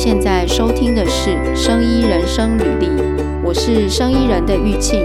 [0.00, 2.86] 现在收听的是《生医人生履历》，
[3.44, 5.00] 我是生医人的玉庆。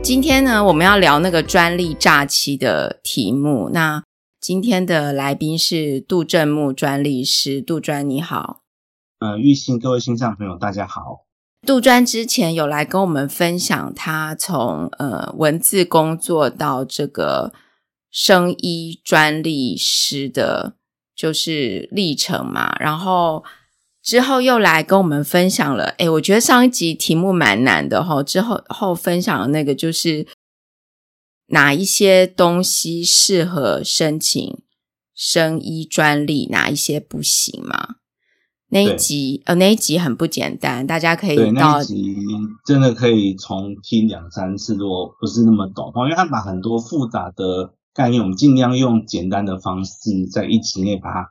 [0.00, 3.68] 今天呢，我们要聊那个专利诈欺的题目。
[3.72, 4.04] 那
[4.40, 8.60] 今天的来宾是杜正木专利师，杜专你好。
[9.18, 11.26] 呃，玉庆，各位线上朋友，大家好。
[11.66, 17.52] 杜专之前有来跟我们分享他从呃文字工作到这个
[18.10, 20.74] 生医专利师的，
[21.14, 22.74] 就是历程嘛。
[22.80, 23.44] 然后
[24.02, 28.22] 之后又来跟我们分享了，诶，我觉得上一集题目蛮难的齁。
[28.22, 30.26] 之后后分享的那个就是
[31.48, 34.62] 哪一些东西适合申请
[35.14, 37.96] 生医专利，哪一些不行嘛？
[38.72, 42.16] 那一集呃，那一集很不简单，大家可以到对那一集
[42.64, 51.28] 真的可以重听两三次，如果不是那么懂，因为他把很多复杂的概念，我们尽量用简单的方式，在一集内把它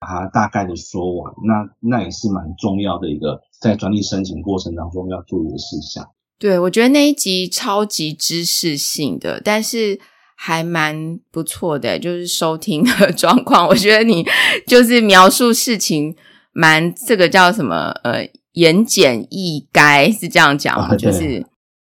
[0.00, 1.32] 把它大概的说完。
[1.46, 6.04] 那那也是蛮重要的一个在专利申请过程当中要注意的事项。
[6.40, 10.00] 对，我觉得那一集超级知识性的，但是
[10.34, 14.26] 还蛮不错的，就是收听的 状况，我觉得你
[14.66, 16.16] 就是描述事情。
[16.52, 17.90] 蛮这个叫什么？
[18.04, 20.94] 呃，言简意赅是这样讲吗？
[20.94, 21.44] 就是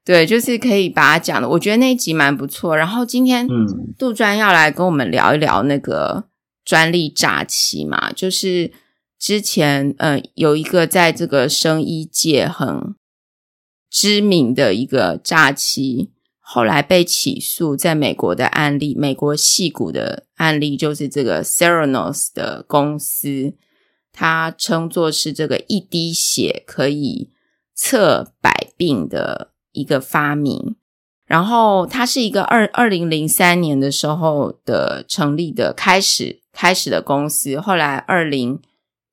[0.05, 1.49] 对，就是可以把它讲的。
[1.49, 2.77] 我觉得那一集蛮不错。
[2.77, 6.25] 然后今天，嗯，杜专要来跟我们聊一聊那个
[6.65, 8.73] 专利诈欺嘛，就是
[9.19, 12.95] 之前呃有一个在这个生医界很
[13.91, 23.55] 知名的一个诈欺，后来被起诉，在美国的案例，美国戏骨的案例，就是这个 Theranos 的公司。
[24.21, 27.31] 它称作是这个一滴血可以
[27.75, 30.77] 测百病的一个发明，
[31.25, 38.61] 然后它是一个二二零零三年的时候的成立的开始开始的公司，后来二零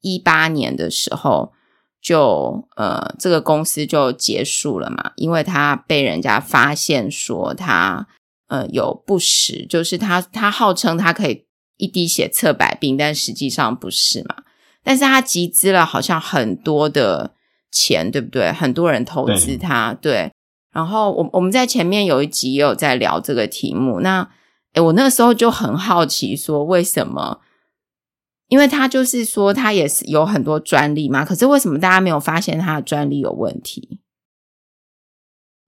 [0.02, 1.54] 一八年的时候
[2.02, 8.06] 就呃这个公司就结束了嘛，因为它被人家发现说它
[8.50, 11.46] 呃有不实，就是它它号称它可以
[11.78, 14.44] 一滴血测百病，但实际上不是嘛。
[14.88, 17.34] 但是他集资了好像很多的
[17.70, 18.54] 钱，对不对？
[18.54, 20.14] 很多人投资他，对。
[20.14, 20.32] 对。
[20.72, 24.00] 然后我我们在前面有一集也有在聊这个题目。
[24.00, 24.30] 那
[24.76, 27.42] 诶我那个时候就很好奇，说为什么？
[28.48, 34.00] 因为他就是说他也是有很多专利嘛，可是为什么大家没有发现他的专利有问题？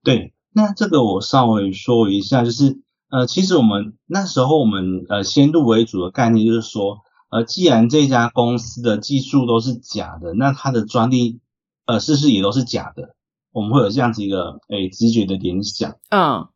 [0.02, 2.78] 对，那这个我稍微说一下，就是
[3.10, 7.00] 呃，其实我们那时候我们呃先入为主的概念就是说。
[7.30, 11.40] 呃，既然这家公司的技术都是假的，那它的专利，
[11.86, 13.14] 呃，是不是也都是假的？
[13.52, 15.96] 我们会有这样子一个诶直觉的联想。
[16.10, 16.48] 嗯，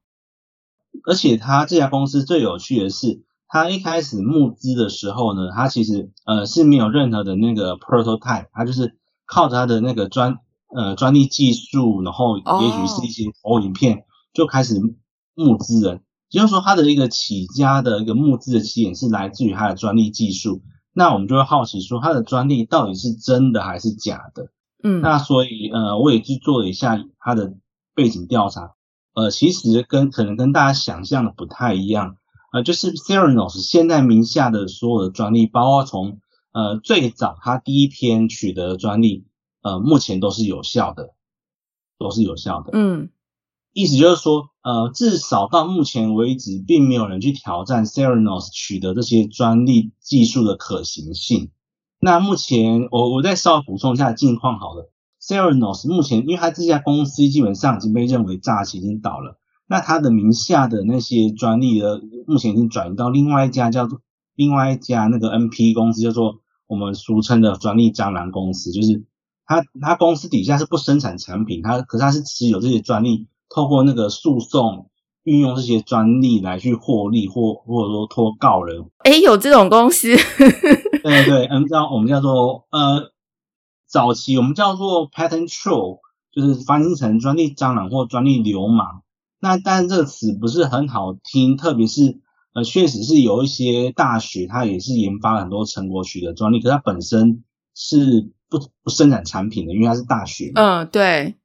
[1.07, 8.97] 而且它这家公司最有趣的是，它一开始募资的时候呢，它其实呃是没有任何的那个 prototype，它就是
[9.27, 10.39] 靠着它的那个专
[10.75, 14.81] 呃专利技术，然后也许是一些投影片，就开始
[15.34, 16.01] 募资了。
[16.34, 20.62] 也就是说，它的一个起家的一个募资的起点是来自于它的专利技术。
[20.93, 24.49] 那我们就会好奇说，它的专利到底是真的还是假的？
[24.83, 27.55] 嗯，那所以呃，我也去做了一下它的
[27.95, 28.72] 背景调查。
[29.15, 32.17] 呃，其实跟可能跟大家想象的不太一样。
[32.53, 36.19] 呃，就是 Theranos 现在名下的所有的专利，包括从
[36.53, 39.25] 呃最早它第一篇取得的专利，
[39.62, 41.11] 呃，目前都是有效的，
[41.97, 42.71] 都是有效的。
[42.72, 43.11] 嗯。
[43.75, 51.51] 意思就是说，呃，至少到目前为止，并没有人去挑战 Theranos 取得这些专利技术的可行性。
[51.99, 54.93] 那目前，我我再稍微补充一下近况好了。
[55.21, 59.41] Theranos 目前，因为它这家公司基本上已经被认为诈欺，已经倒了。
[59.67, 64.01] 那它的名下的那些专利呢，目前已经转移到另外一家叫做
[64.37, 66.37] 另外一家那个 NP 公司，叫做
[66.69, 68.71] 我们俗称的专利蟑螂公司。
[68.71, 69.05] 就是
[69.47, 73.27] 它它公司底下是不生产产品，它可是它是持有这些专利。
[73.54, 74.91] 透过那个诉讼，
[75.22, 78.84] 运用这些专利来去获利，或或者说托告人。
[79.04, 80.09] 诶，有这种公司？
[81.04, 83.12] 对对，嗯，叫我们叫做呃，
[83.86, 86.01] 早期我们叫做 patent troll，
[86.33, 89.03] 就是翻译成专利蟑螂或专利流氓。
[89.39, 92.18] 那但是这个词不是很好听，特别是
[92.54, 100.50] 呃，确实是有一些大学它也是研发了很多成果取得专利，可它本身是不不生产产品的，因为它是大学。
[100.57, 101.36] 嗯，对。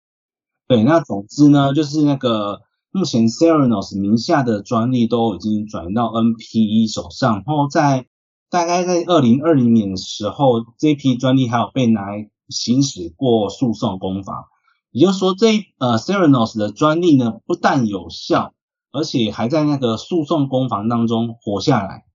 [0.70, 2.62] 对，那总之呢，就是那个
[2.92, 8.06] 目前 Theranos 名下的专利都已经转移到 NPE 手上，然后在
[8.52, 14.46] 大概在二零二零年的时候，这批专利还有被拿来行使过诉讼攻防。
[14.92, 18.54] 也就是说这，这呃 Theranos 的专利呢，不但有效，
[18.92, 22.06] 而且还在那个诉讼攻防当中活下来，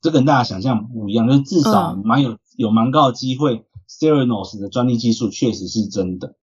[0.00, 6.36] 这跟大家想象不一样，就是至少蛮有、嗯、有蛮高的机会，Theranos 的专利技术确实是真的。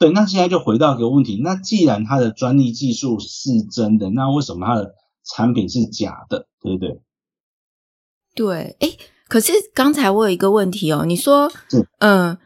[0.00, 4.94] 对，那现在就回到一个问题，那既然它的专利技术是真的，那为什么它的
[5.24, 6.48] 产品是假的？
[6.62, 7.02] 对不对？
[8.34, 8.96] 对，哎，
[9.28, 11.52] 可是刚才我有一个问题哦，你说，
[11.98, 12.38] 嗯，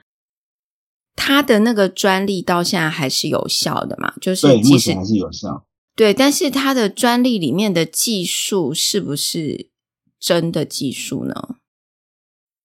[1.15, 4.13] 它的那个专利到现在还是有效的嘛？
[4.21, 5.65] 就是对，目前还是有效。
[5.95, 9.71] 对，但是它的专利里面的技术是不是
[10.19, 11.55] 真的技术呢？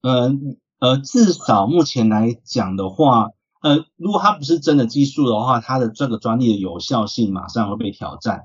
[0.02, 0.32] 呃
[0.80, 3.28] 呃，至少目前来讲的话，
[3.62, 8.44] 呃，如果它不是真的技术的话，它的这个专利的有效性马上会被挑战。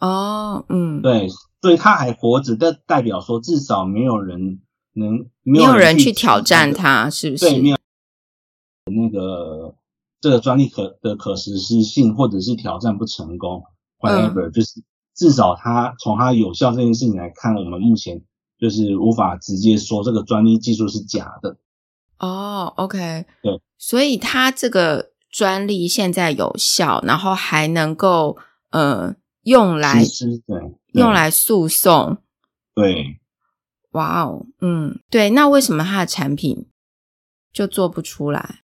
[0.00, 1.28] 哦，嗯，对，
[1.60, 4.60] 所以它还活着，但代表说至少没有人
[4.92, 7.44] 能没有人去挑战它，是不是？
[7.46, 7.76] 对，没有
[8.84, 9.74] 那个
[10.20, 13.64] 这个专利可的可实施性，或者是挑战不成功。
[13.98, 14.82] whatever，、嗯、就是
[15.16, 18.22] 至少它从它有效这件事情来看，我们目前
[18.60, 21.56] 就是无法直接说这个专利技术是假的。
[22.18, 28.36] 哦，OK，对，所以它这个专利现在有效，然后还能够
[28.70, 30.02] 呃用来
[30.46, 32.18] 对用来诉讼。
[32.74, 33.18] 对，
[33.92, 36.66] 哇哦，嗯，对，那为什么它的产品
[37.52, 38.60] 就做不出来？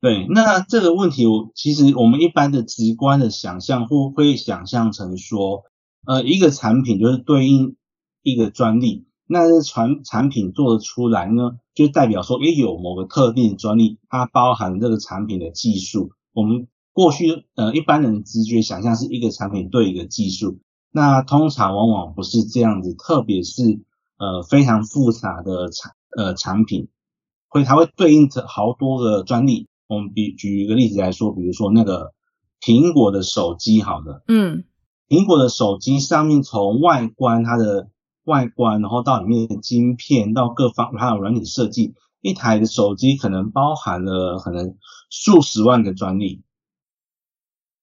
[0.00, 5.64] 对，那这个问题，我其实我们一般的直观的想象，会会想象成说，
[6.06, 7.74] 呃，一个产品就是对应
[8.22, 16.12] 一个专利，那这产产品做得出来呢，就代表说，也有某个特定的专利，它包含这个产品的技术。
[16.32, 20.58] 我们过去呃一般人直觉想象是一个产品对一个技术，
[20.90, 23.80] 那通常往往不是这样子，特别是
[24.16, 26.88] 呃非常复杂的产呃产品，
[27.48, 29.68] 会它会对应着好多个专利。
[29.88, 32.12] 我们比举一个例子来说，比如说那个
[32.60, 34.64] 苹果的手机，好的，嗯，
[35.08, 37.88] 苹果的手机上面从外观它的
[38.28, 44.76] 外观，然后到里面的晶片，到各方还有软体设计，一台的手机可能包含了可能
[45.10, 46.42] 数十万个专利，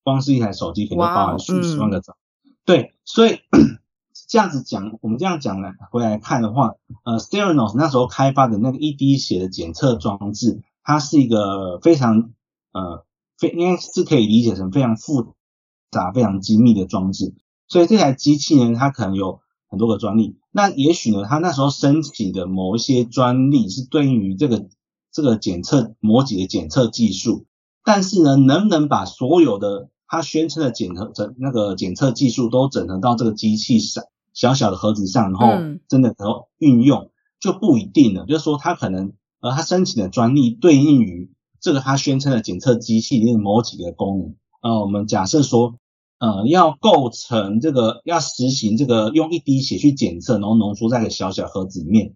[0.03, 3.39] 光是一台手机可能包含数十万个专利，嗯，对，所以
[4.29, 10.61] 这样子讲，我们这样讲来回来看的话，呃，Theranos 那时候开发的那个一滴血的检测装置。
[10.87, 12.29] 它是一个非常
[12.71, 13.07] 呃
[13.39, 15.33] 非应该是可以理解成非常复
[15.89, 17.33] 杂、非常精密的装置，
[17.67, 19.41] 所以这台机器呢，它可能有
[19.75, 20.37] 很多个专利。
[20.51, 24.67] 那也许呢，他那时候申请的某一些专利是对应于这个
[25.11, 27.45] 这个检测模拟的检测技术，
[27.83, 35.47] 但是呢，能不能把所有的他宣称的检测整那个检测技术都整合到这个机器上小小的盒子上，然后
[35.87, 38.25] 真的能够运用，就不一定了。
[38.25, 39.13] 就是说，他可能。
[39.41, 41.29] 呃他申请的专利对应于
[41.59, 44.35] 这个他宣称的检测机器里面某几个功能。
[44.63, 45.75] 呃，我们假设说，
[46.17, 52.13] 呃，要构成这个，要实行这个用一滴血去检测，然后浓缩在一个小小盒子里面。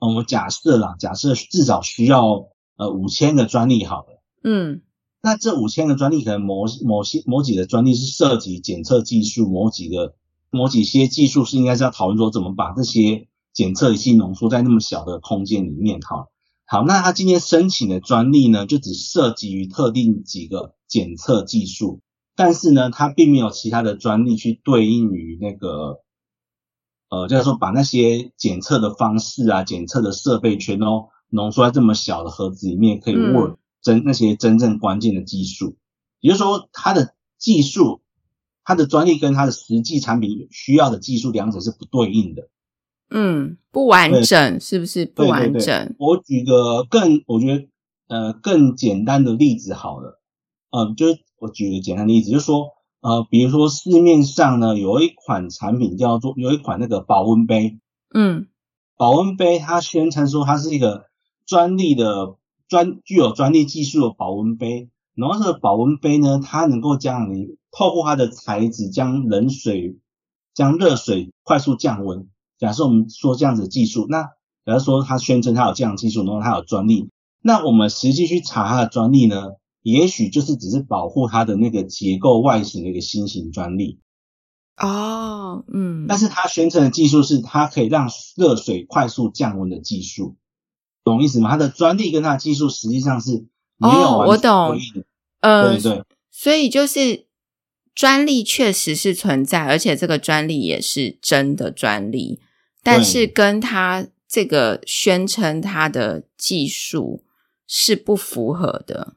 [0.00, 4.22] 呃，我们假设啦，假设至少需要呃五千个专利好了。
[4.44, 4.82] 嗯，
[5.22, 10.14] 那这五千个专利可能某某些某几个专利是涉及检测技术，某几个
[10.50, 16.26] 某几些技术是应该是要讨论说怎么把这些检测仪器浓缩在那么小的空间里面哈。
[16.64, 22.00] 好，那他今天申请的专利呢，就只涉及于特定几个检测技术，
[22.38, 26.02] 但是呢，它并没有其他的专利去对应于那个，
[27.08, 35.78] 呃，就是说把那些检测的方式啊、检测的设备全都浓缩在这么小的盒子里面，可以 work 真那些真正关键的技术，
[36.20, 38.02] 也就是说，它的技术、
[38.62, 42.48] 它的专利跟它的实际产品需要的技术两者是不对应的。
[43.10, 45.52] 嗯，不完整是不是不完整？
[45.54, 47.68] 对对对，我举个更我觉得
[48.06, 50.17] 呃更简单的例子好了，
[50.70, 52.68] 呃，就是我举个简单的例子，就是说
[53.00, 57.78] 呃，比如说市面上呢有一款产品叫做有一款那个保温杯，
[58.12, 58.48] 嗯，
[58.96, 61.06] 保温杯它宣称说它是一个
[61.46, 62.36] 专利的
[62.68, 69.98] 专具有专利技术的保温杯，然后这个保温杯呢，它能够将你透过它的材质将冷水
[70.54, 72.28] 将热水快速降温。
[72.58, 74.24] 假设我们说这样子的技术，那
[74.66, 77.08] 假如说他宣称他有这样的技术，然后他有专利，
[77.40, 79.52] 那我们实际去查他的专利呢，
[79.92, 84.00] 也许就是只是保护它的那个结构外形的一个新型专利。
[84.76, 86.06] 哦，嗯。
[86.08, 90.36] 但是它宣称的技术是它可以让热水快速降温的技术，
[91.04, 91.50] 懂意思吗？
[91.50, 94.78] 它的专利跟它的技术实际上是没有我懂。
[95.40, 96.02] 对对。
[96.30, 97.26] 所以就是。
[97.94, 102.38] 专利确实是存在，而且这个专利也是真的专利，
[102.80, 107.24] 但是跟他这个宣称它的技术
[107.66, 109.16] 是不符合的。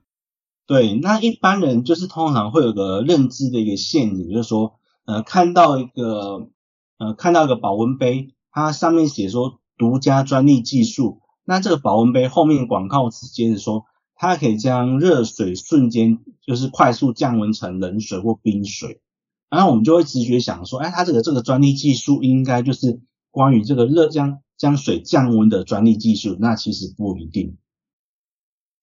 [0.67, 4.75] 对，那一般人就是通常会有个认知的一个陷阱，就是说，
[5.05, 6.49] 呃看到一个
[6.97, 19.01] 呃看到一个保温杯，它上面写说独家专利技术，那这个保温杯后面广告词接着说，它可以将热水瞬间就是快速降温成冷水或冰水，
[19.49, 27.57] 然后我们就会直觉想说，哎，它这个这个专利技术应该就是关于这个热将将水降温的专利技术，那其实不一定，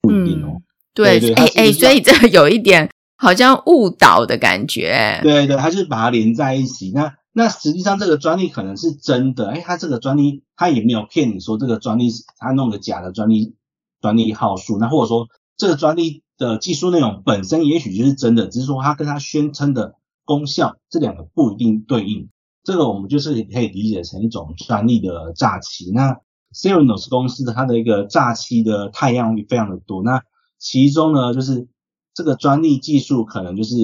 [0.02, 0.61] 不一定哦。
[1.05, 5.21] 对，哎哎，所以这个有一点好像误导的感觉。
[5.23, 6.90] 对对，他就是把它连在一起。
[6.93, 13.55] 那那实际上这个专利可能是真的，哎，他这个专利他也没有骗你说这个专利是他弄个假的专利
[14.00, 14.78] 专利号数。
[14.78, 22.28] 那或者说这个专利的技术内容本身也许就是真的，只是说他跟他宣称的功效这两个不一定对应。
[22.64, 25.90] 这个我们就是可以理解成一种专利的诈欺。
[25.93, 26.19] 那
[26.52, 30.02] Serenos 公司的它的一个诈欺的态样非常的多。
[30.02, 30.23] 那
[30.59, 31.69] 其中呢，就是
[32.15, 33.77] 这个专利技术可能就是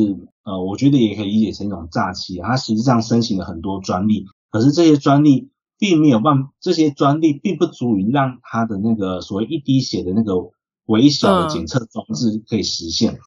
[0.43, 2.38] 呃，我觉得也可以理解成一种诈欺。
[2.38, 10.35] 它实际上申请了很多专利，可是这些专利并没有办，这些专利并不足以让它的那个所谓一滴血的那个
[10.87, 13.19] 微小的检测装置可以实现。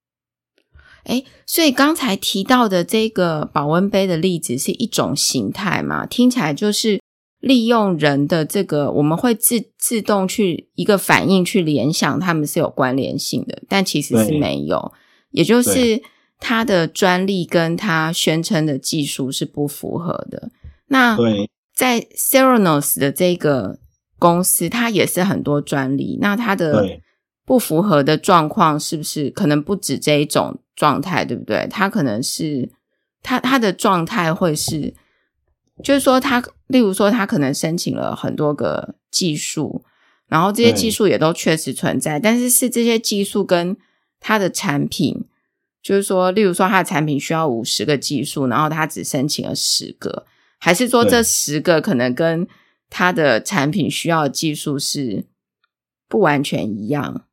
[1.06, 6.06] 哎、所以刚才提到的这个保温杯的例子是一种形态嘛？
[6.06, 7.02] 听起来就是。
[7.40, 14.92] 利用人的这个，我们会自自动去一个反应去联想，他们是有关联性的，但其实是没有，
[15.30, 16.02] 也就是
[16.40, 20.50] 他的专利跟他宣称的技术是不符合的。
[20.88, 21.16] 那
[21.76, 23.78] 在 Theranos 的这个
[24.18, 27.00] 公司，它也是很多专利，那它的
[27.46, 31.68] 不符合的状况是不是可能不止这一种状态，对不对？
[31.70, 32.72] 它可能是
[33.22, 34.96] 它它的状态会是。
[35.84, 39.84] 就是说，他例如说，他可能申请了很多个技术，
[40.28, 43.78] 然后这些技术也都确实存在，但是是这些技术跟
[44.20, 45.26] 他的产品，
[45.84, 50.26] 就是说，例如说，他的产品需要五十个技术，然后他只申请了十个，
[50.60, 52.48] 还是说这十个可能跟
[52.90, 55.26] 他的产品需要的技术是
[56.10, 57.26] 不完全一样？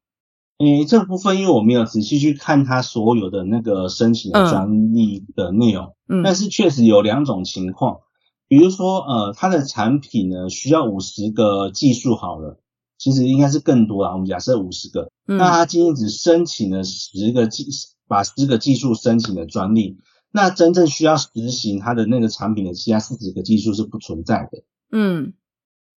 [0.58, 7.98] 诶，这部分因为我没有仔细去看他所有的那个申请的专利的内容，嗯，但是确实有两种情况。
[8.46, 12.60] 比如说，呃，它的产品呢需要五十个技术好了，
[12.98, 14.12] 其实应该是更多啦。
[14.12, 17.66] 我们假设五十个，嗯，那他今天只申请了十个技，
[18.06, 19.98] 把十个技术申请了专利，
[20.30, 24.62] 那真正需要实行它的那个产品的其他四十个技术是不存在的。
[24.92, 25.32] 嗯，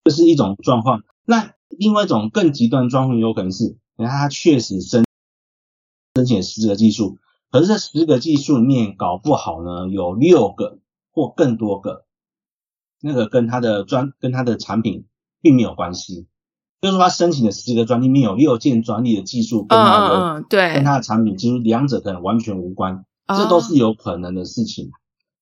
[0.04, 1.02] 这是一种状况。
[1.26, 5.04] 那另外一种更极端状况有可能是，你看他确实申
[6.14, 7.18] 申请了十个技术，
[7.50, 10.78] 可是这十个技术里面搞不好呢有六个
[11.12, 12.06] 或更多个。
[13.00, 15.06] 那个跟他的专跟他的产品
[15.40, 16.26] 并没有关系，
[16.80, 24.90] 就是说他申请的十个专利里面有六件专利的技术跟他的、嗯嗯、对跟他的产品，其实两者可能完全无关，这都是有可能的事情。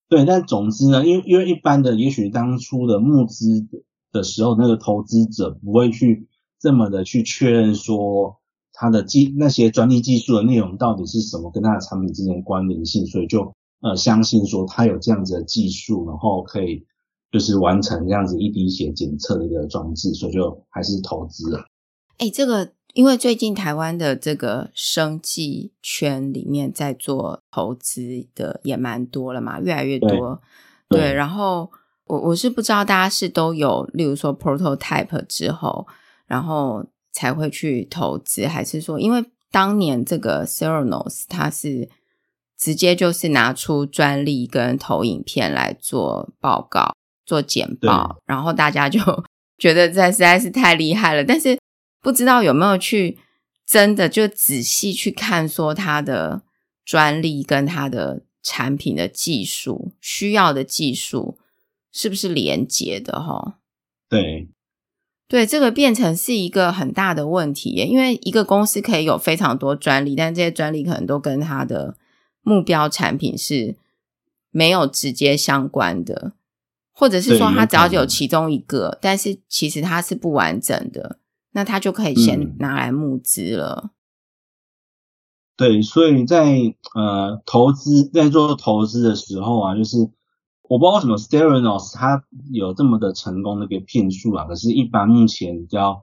[0.09, 3.67] 对，但总之呢，因为因为一般的，也许当初的募资
[4.13, 6.29] 的时候，那个投资者不会去
[6.61, 8.39] 这么的去确认说
[8.73, 16.87] 他的技那些专利技术的内容到底是什么，跟他的产品之间关联性，所以就呃相信说他有这样子的技术，然后可以。
[17.37, 21.59] 就是完成这样子一滴血检测的一个装置，所以就还是投资了。
[22.17, 30.41] 哎、欸，这个因为最近台湾的这个生技圈里面在做投资的也蛮多了嘛，越来越多。
[30.89, 31.71] 对，对然后
[32.07, 35.87] 我我是不知道大家是都有，例如说 prototype 之后，
[36.27, 41.91] 然后才会去投资，还是说因为当年这个 Theranos 它是
[42.57, 46.95] 直接就是拿出专利跟投影片来做报告。
[47.27, 49.01] 做简报，然后大家就
[49.59, 51.59] 觉得这实在是太厉害了，但是
[52.01, 53.19] 不知道有没有去
[53.67, 56.43] 真的就仔细去看，说他的
[56.85, 61.37] 专利跟他的产品的技术需要的技术
[61.91, 63.21] 是不是连接的？
[63.21, 63.59] 哈，
[64.09, 64.49] 对，
[65.27, 71.97] 对，这个变成是一个很大的问题耶，因为一个公司可以有非常多专利，但这些专利可能都跟他的
[72.43, 73.75] 目标产品是
[74.53, 76.35] 没有直接相关的。
[76.99, 81.19] 或者是说，他只要有其中一个，但是其实它是不完整的，
[81.53, 83.91] 那他就可以先拿来募资了。
[85.59, 89.99] 对，所以在呃投资在做投资的时候啊，就是
[90.63, 96.03] 我不知道为什么 Theranos 它有这么的成功的一个骗术啊，可是，一般目前比较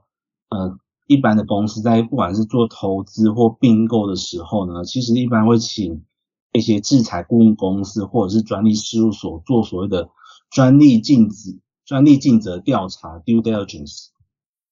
[0.50, 6.04] 呃一般的公司在不管是做投资或并购的时候呢，其实一般会请
[6.52, 10.08] 一些制裁顾问公司或者是专利事务所做所谓的。
[10.54, 14.06] 专利禁止、专利尽责调查 （due diligence）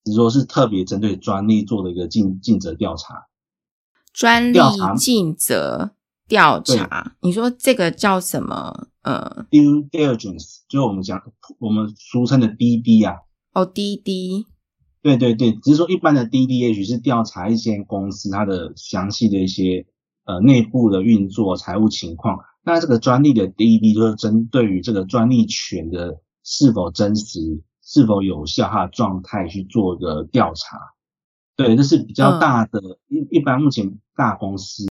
[0.05, 3.27] 只说是特别针对专利做的一个尽尽责调查。
[4.13, 4.59] 专利
[4.97, 5.91] 尽责
[6.29, 8.87] 调查，你说这个叫什么？
[9.03, 11.21] 呃，due diligence 就是我们讲
[11.59, 13.17] 我们俗称的 DD 啊。
[13.53, 14.45] 哦，DD。
[15.03, 19.85] 对对对，只是说一般的 DD 是调查一间公司它的详细的一些
[20.27, 22.39] 呃内部的运作、财务情况。
[22.63, 30.79] 那这个专利的 DD 就是针对于这个专利权的是否真实、是否有效，它的状态去做一个调查。
[31.57, 34.87] 对，这是比较大的，一、嗯、一般目前大公司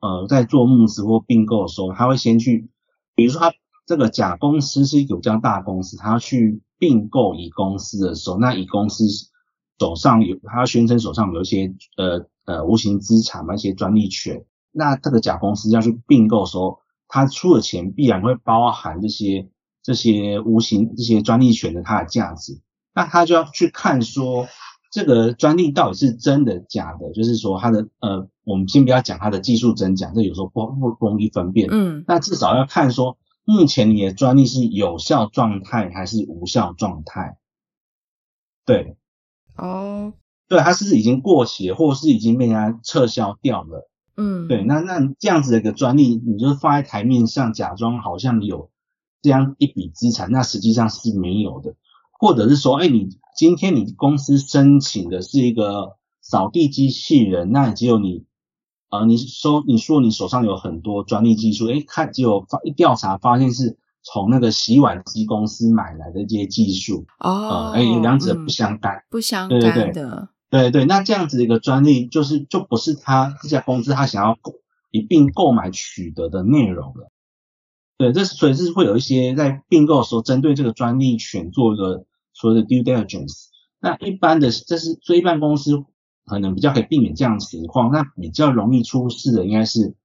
[0.00, 2.68] 呃在做募资或并购的时候，他会先去，
[3.14, 3.52] 比如说他
[3.86, 6.60] 这个甲公司是一个比较大公司，他要去。
[6.82, 9.04] 并购乙公司的时候，那乙公司
[9.78, 14.44] 手上有，他宣称手上有一些呃呃无形资产嘛，一些专利权。
[14.72, 19.48] 那这个甲公司要去并购的时候，他出的钱必然会包含这些
[19.82, 22.60] 这些无形这些专利权的它的价值。
[22.94, 24.48] 那他就要去看说，
[24.90, 30.66] 这个专利到底是真的假的，就是说它的呃，我们先不要讲它的技术真假，这有时候不
[30.98, 31.68] 不容易分辨。
[31.70, 33.16] 嗯，那至少要看说。
[33.44, 37.38] 目前你的专利是有效状态还是无效状态？
[38.64, 38.96] 对，
[39.56, 40.12] 哦，
[40.46, 43.90] 对，它是已经过期了，或是已经被人家撤销掉了。
[44.16, 48.70] 嗯，对，那那这样子的一个专利，你就放在台面上，假装好像有
[49.20, 51.74] 这样一笔资产，那实际上是没有的。
[52.12, 58.24] 或者是说，哎，你今天你公司申请的是一个扫地机器人，那只有你。
[58.90, 70.04] 呃，你说你说你手上有很多专利技术，哎，看结果发一调查发现是从那个洗碗机公司买来的这些技术哦，呃，诶，两者不相干，嗯、不相干的，对对对，
[70.52, 74.52] 对对，那这样子的一个专利就是就不是他这家公司他想要购
[74.92, 77.10] 一并购买取得的内容了，
[77.98, 83.46] 对，这是所以是会有一些在并购的时候针对这个专利权做一个所谓的 due diligence，
[83.80, 85.84] 那一般的这是所以一般公司。
[86.24, 89.96] 可能比较可以避免这样的情况，那比较容易出事的应该是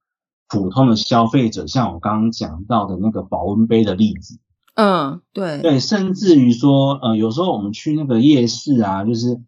[0.48, 4.40] 普通的消费者，像我刚刚讲到的那个保温杯的例子。
[4.74, 9.40] 嗯，对对，甚至于说，呃，有时候我们去那个夜市啊，就是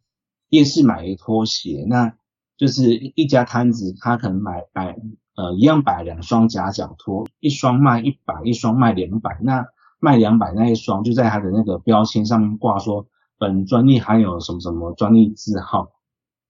[0.50, 2.14] 夜市买一拖鞋，那
[2.58, 4.94] 就是一家摊子，他可能买摆
[5.34, 9.66] 呃一样摆两双夹脚拖，一双卖一百，一双卖两百，那
[9.98, 13.06] 卖两百那一双就在他的那个标签上面挂说
[13.38, 15.92] 本专利含有什么什么专利字号。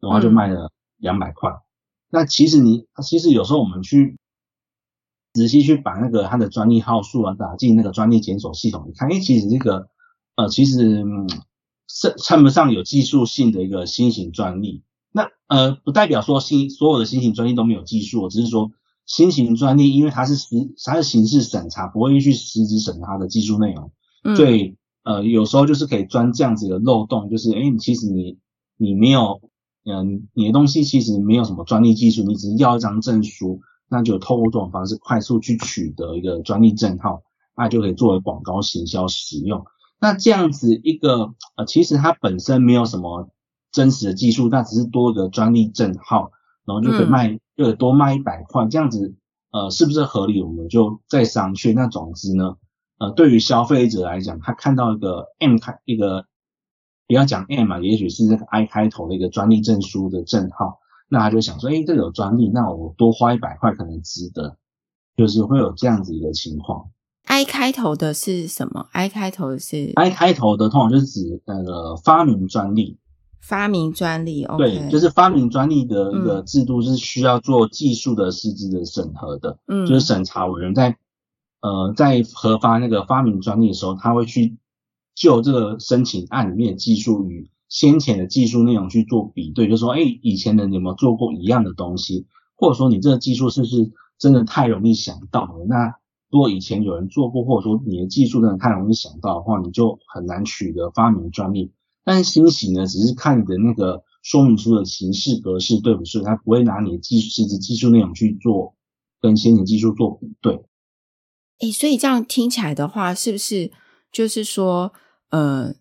[0.03, 1.51] 然后就卖了两百块。
[1.51, 1.61] 嗯、
[2.09, 4.17] 那其实你其实有时候我们去
[5.35, 9.91] 仔细去把那个他的专利号数啊打进那个专利检索系统，你看，诶，其实这个
[10.37, 11.05] 呃其实是
[12.19, 14.83] 称不上有技术性的一个新型专利。
[15.13, 18.71] 那呃不代表说新所有的新型专利都没有技术，只是说
[19.07, 20.47] 新型专利因为它是实
[20.85, 23.93] 它是形式审查，不会去实质审查它的技术内容，
[24.25, 28.39] 嗯、所以呃有时候就是可以钻这样子的漏洞，就是诶，其实你
[28.77, 29.41] 你没有。
[29.83, 37.23] 嗯，你的东西其实没有什么专利技术，你只是要一张证书，那就透过这种方式快速去取得一个专利证号，
[37.57, 39.65] 那就可以作为广告行销使用。
[40.01, 43.29] 那这样子一个呃，其实它本身没有什么
[43.71, 46.33] 真实的技术，那只是多一个专利证号，
[46.65, 49.15] 然后就可以卖，嗯、就可以多卖一百块，这样子
[49.53, 50.43] 呃，是不是合理？
[50.43, 51.75] 我们就再商榷。
[51.75, 52.57] 那总之呢，
[52.99, 56.27] 呃，对于消费者来讲，他看到一个 M 开一个。
[57.07, 64.57] 不要讲 M 嘛，也许是这个 I 开头的一个专利证书的证号，那他就想说，诶，这个有专利，那我多花一百块可能值得，
[65.17, 66.93] 就是会有这样子一个情况。
[67.31, 72.99] I 开头的是什么？I 开头的是 I 开头的，通常就是指那个发明专利。
[73.41, 80.97] 发明专利，okay，对，就是发明专利的一个制度是需要做技术的实质的审核的，嗯，就是审查委员在
[81.61, 84.59] 呃在核发那个发明专利的时候，他会去。
[85.13, 95.67] 就这个申请案里面的技术与先前的技术内容去做比对，就说，哎，以前的人有没有做过一样的东西，或者说你这个技术是不是真的太容易想到了？
[95.69, 95.95] 那
[96.31, 101.73] 如果以前有人做过，或者说你的技术真的太容易想到的话，你就很难取得发明专利。
[102.05, 108.75] 但是新型呢，只是看你的那个说明书的形式格式对不对，它不会拿你的技术实质技术内容去做
[109.21, 110.65] 跟先前技术做比对。
[111.59, 113.71] 哎，所以这样听起来的话，是不是
[114.11, 114.93] 就是说？
[115.31, 115.73] 呃，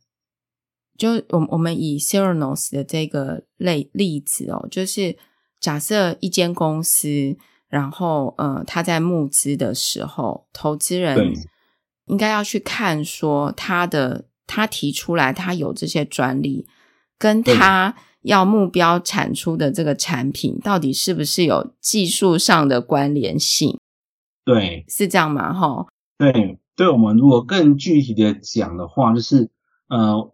[0.96, 5.18] 就我我们以 s e r a n o s 的这个例例子哦，就是
[5.60, 7.36] 假设一间公司，
[7.70, 11.34] 然后呃，他在募资的时候，投资人
[12.08, 16.68] 应该要去看说他的他提出来他有这些专利，
[17.18, 23.78] 跟他要目标产出的这个产品到底是不是有技术上的关联性？
[24.44, 25.54] 对，是这样吗？
[25.54, 26.60] 哈，对。
[26.80, 29.50] 对，我们如果更具体的讲的话，就是
[29.90, 30.32] 呃，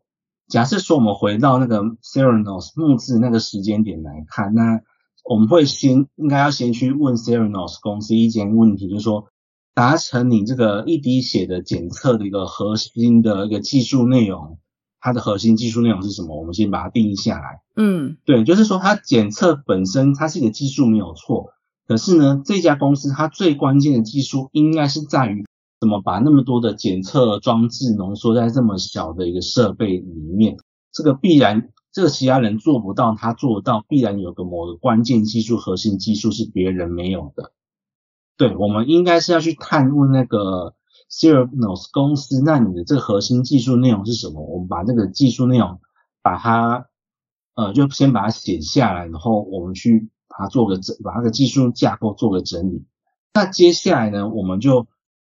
[0.48, 4.80] 假设说我们回到那个 Theranos 募资那个时间点来看，那
[5.28, 9.26] 我们会先应该要先去问 Theranos 公司一件问题，就是说
[9.74, 14.60] 达成你这个一滴血的检测的一个核心的一个技术内容，
[15.02, 16.40] 它的核心技术内容是什么？
[16.40, 17.62] 我们先把它定义下来。
[17.76, 21.50] 嗯，对，就是说它检测本身它是一个技术没有错，
[21.88, 25.44] 可是呢，这家公司它最关键的技术应该是在于
[25.82, 30.58] 怎么把那么多的检测装置浓缩在这么小的一个设备里面，
[30.94, 37.54] 这个必然这个其他人做不到，他做到，必然有个某个关键技术核心技术是别人没有的。
[38.36, 40.76] 对，我们应该是要去探问那个
[41.08, 44.42] s e r n o s 公司，那你的这个核心技术内容是什么？
[44.46, 45.80] 我们把这个技术内容，
[46.22, 46.88] 把它，
[47.56, 52.84] 呃，就先把它写下来，然后我们去把它做个整，把那个技术架构做个整理。
[53.34, 54.88] 那接下来呢，我们就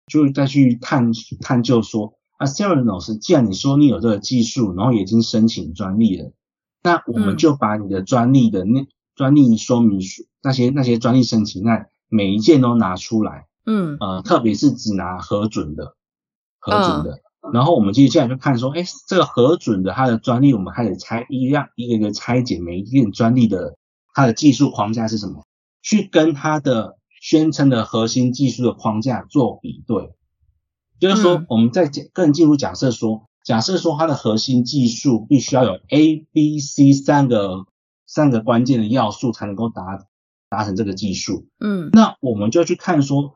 [0.09, 6.33] 就再去探探究说，啊，Theranos，既然你说你有这个技术，然后已经申请专利了，
[6.83, 11.89] 那我们就把你的专利的那、嗯、专利说明书那些那些专利申请案。
[12.11, 15.95] 每一件都拿出来，嗯，呃，特别是只拿核准的，
[16.59, 17.21] 核准的。
[17.43, 23.77] 嗯、然后我们接下来就看说，哎，这个核准的它的专利，我们开始拆一样一个一个拆解每一件专利的
[24.15, 25.45] 它的技术框架是什么，
[25.83, 30.15] 去跟它的宣称的核心技术的框架做比对。
[30.99, 37.65] 就是说，我们在更进一步假设说，假设说它的核心技术必须要有 A、B、C 三个
[38.07, 40.05] 三个关键的要素才能够达。
[40.51, 43.35] 达成这个技术，嗯，那我们就要去看说，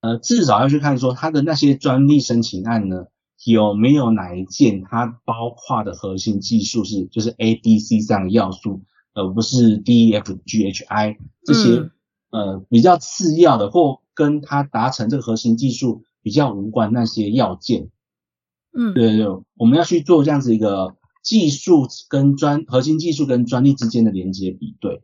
[0.00, 3.06] 呃，至少要去看说它的那些专利申请案呢，
[3.44, 8.82] 有没有哪一件它包括的核心技术是就是 A、B、C 这样的要素，
[9.14, 11.90] 而不是 D、F、G、H、I 这些、嗯、
[12.32, 17.90] 呃比较次要的或跟它达成这个核心技术比较无关那些要件。
[18.78, 25.02] 嗯，对对对，我们要去做这样子一个技术跟专核心技术跟专利之间的连接比对。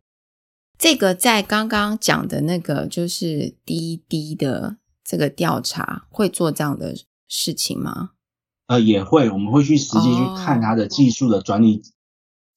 [0.78, 6.94] 这个在刚刚讲的那个就是滴滴的这个调查会做这样的
[7.26, 8.10] 事情吗？
[8.66, 11.82] 呃，也会，我们会去实际去看它的技术的专利，哦、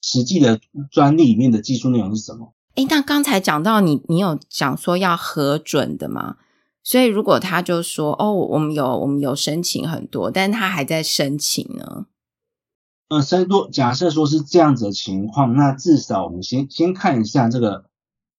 [0.01, 0.59] 实际的
[0.91, 2.53] 专利里面的技术内容是什么？
[2.75, 6.37] 诶，那刚才讲到你，你有讲说要核准的吗？
[6.87, 12.05] 所以如果他就说，哦，我们有我们有申请很多，但是他还在申请呢？
[13.09, 17.83] 呃，申多假设说是这样子的情况，那至少我们先先看一下这个。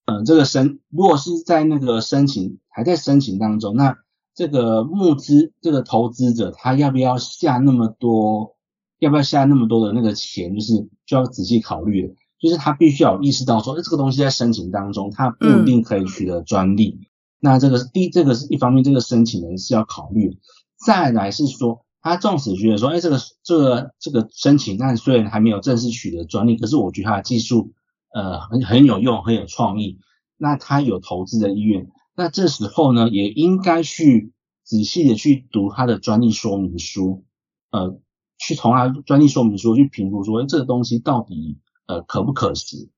[0.07, 3.99] 嗯，这个申如果是在那个申请还在申请当中，那
[4.35, 8.57] 这个募资这个投资者他要不要下那么多，
[8.99, 12.15] 要不要下那么多的那个钱，就是就要仔细考虑了。
[12.41, 16.99] 就是他必须要有意识到说，哎，这个东西在申请当中，他不一定可以取得专利。
[16.99, 17.07] 嗯、
[17.41, 20.39] 那这个是第，这个是一方面，这个申请人是要考虑。
[20.87, 27.73] 再来是说，他纵使觉得说，哎，这个这个这个申请案虽然还没有正式取得专利，可是我觉得他的技术。
[28.11, 29.99] 呃，很很有用，很有创意。
[30.39, 34.33] 那他有投资的意愿，那这时候呢，也应该去
[34.65, 37.27] 仔细的去读他的专利说明书，
[37.71, 38.01] 呃，
[38.39, 42.89] 去从他专利说明书去评估说，这个东西到底呃可不可行。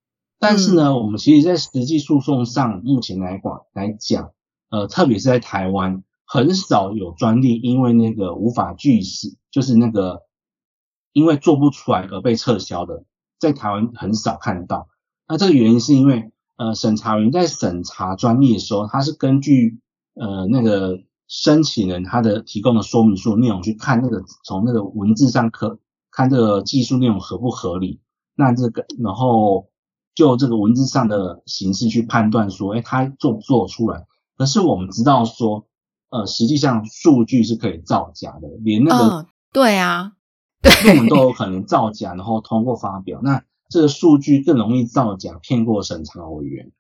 [0.41, 4.33] 但是呢，嗯、我们其实在实际诉讼上，目前来讲来讲，
[4.71, 10.23] 呃，特别是在台湾，很少有专利因为那个无法具实，就是那个
[11.13, 13.05] 因为做不出来而被撤销的，
[13.39, 14.89] 在台湾很少看到。
[15.29, 19.79] 那这个原因是因为，呃，审查员在审查专利的时候，他是根据
[20.15, 25.79] 呃那个申请人他的提供的说明书内容去看那个从那个文字上可
[26.11, 28.01] 看这个技术内容合不合理，
[28.35, 29.70] 那这个然后
[30.15, 34.07] 就这个文字上的形式去判断说，哎，他做不做出来？
[34.37, 35.67] 可是我们知道说，
[36.11, 40.13] 呃，实际上数据是可以造假的，连那个、哦、对啊，
[40.85, 43.43] 论文都有可能造假，然后通过发表那。
[43.73, 46.73] 这个数据更容易造假，骗过审查委员。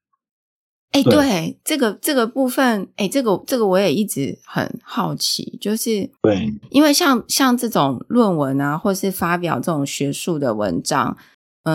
[0.90, 11.16] 哎，对，这个这个部分，哎，这个这个我也一直很好奇，就是对，因为像像这种论文啊，或是发表这种学术的文章，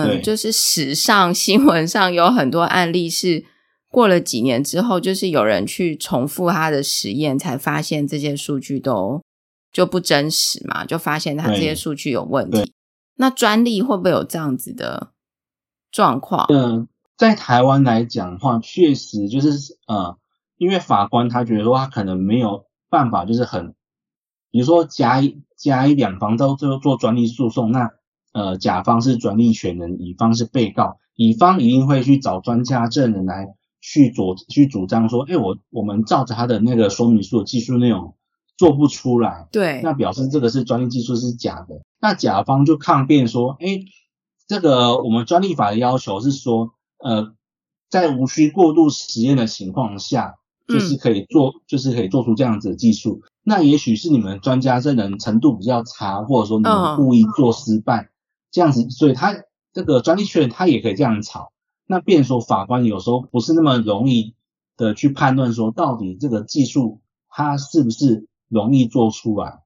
[0.04, 3.44] 嗯，就是史上 新闻上有很多案例是
[3.88, 9.22] 过了几年之后，就是有人去重复他的实验，才发现这些数据都
[9.72, 12.72] 就不真实嘛，就发现他这些数据有问题。
[13.16, 15.12] 那专利会不会有这样子的
[15.90, 16.46] 状况？
[16.50, 20.18] 嗯，在台湾来讲的话，确实就是呃，
[20.58, 23.74] 因为法官他觉得说他可能没有办法，就是很，
[24.50, 27.90] 比如说甲乙甲乙两方都都做专利诉讼，那
[28.36, 38.14] 呃甲方是专利权人，乙方是被告，乙方一定会去找专家证人来去主去主张说，哎，我我们照着他的那个说明书的技术内容
[38.58, 41.80] 做不出来，对，那表示这个是专利技术是假的。
[41.98, 43.80] 那甲方就抗辩说，哎，
[44.46, 46.72] 这个我们专利法的要求是说，
[47.02, 47.32] 呃，
[47.88, 50.34] 在无需过度实验的情况下，
[50.68, 53.22] 就是可以做，嗯、就是可以做出这样子的技术。
[53.42, 58.08] 那也许是你们专家证人程度比较差，或者说你们故意做失败，哦、
[58.50, 61.52] 这样子，所以他这个专利权他也可以这样吵。
[61.86, 64.34] 那变说法官有时候不是那么容易
[64.76, 69.62] 的去判断说，到底这个技术它是不是容易做出来，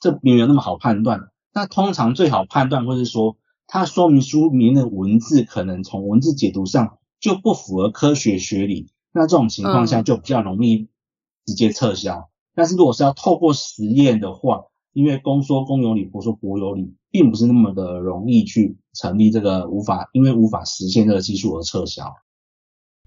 [0.00, 1.28] 这并没有那么好判断。
[1.52, 10.88] 那通常最好判断，或是说它说明书里面的文字可能从文字解读上就不符合科学学理，那这种情况下就比较容易
[11.44, 12.16] 直接撤销。
[12.16, 22.04] 嗯、但是如果是要透过实验的话，因为公说公有理，婆说婆有理，并不是那么的容易去成立这个无法，因为无法实现这个技术而撤销。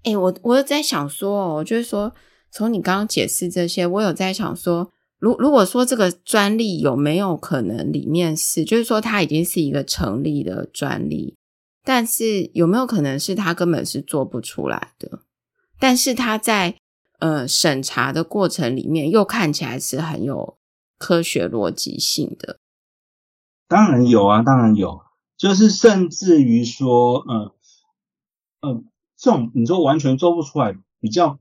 [0.02, 2.14] 哎、我我有在想说哦，就是说
[2.50, 11.36] 从你刚刚解释这些，我有在想说，如如果说这个专利有没有可能里面是，就是说它已经是一个成立的专利，
[11.84, 15.20] 但是有没有可能是它根本是做不出来的，
[15.78, 16.76] 但是它在
[17.18, 20.56] 呃审查的过程里面又看起来是很有。
[20.98, 22.60] 科学逻辑性的，
[23.68, 25.02] 当然有啊，当然有，
[25.36, 27.54] 就是甚至于说，呃，
[28.60, 28.84] 呃，
[29.16, 31.38] 这种你说完全做不出来，比较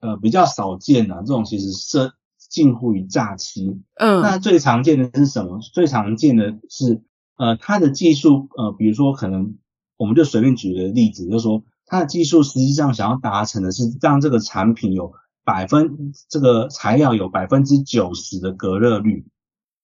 [0.00, 3.80] 呃比较少见啊，这种其实是近乎于诈欺。
[3.94, 5.60] 嗯，那最常见的是什么？
[5.72, 7.02] 最常见的是，
[7.36, 9.56] 呃，它的技术，呃，比如说可能
[9.96, 15.14] 我们就随便举个例子，就是说它的技术实际上想要达成的是让这个产品有。
[15.44, 19.26] 百分这个材料有百分之九十的隔热率，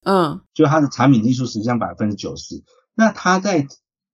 [0.03, 2.63] 嗯，就它的产品技术实际上百分之九十。
[2.93, 3.67] 那他在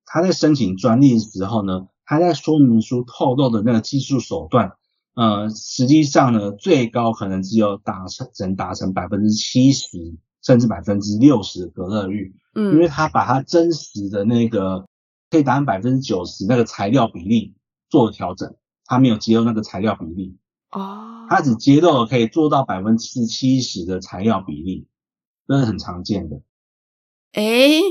[0.05, 4.73] 他在申请专利的时候呢，他在说明书透露的那个技术手段，
[5.15, 14.87] 呃，实际上呢，最高可能只有达成能达成百分之七十甚至百分之六十的隔热率，嗯，因为他把它真实的那个
[15.29, 17.53] 可以达成百分之九十那个材料比例
[17.89, 20.37] 做了调整，他没有揭露那个材料比例。
[20.73, 24.87] 哦，它只揭露了可以做到百分之七十的材料比例，
[25.47, 26.41] 这是很常见的。
[27.33, 27.81] 诶，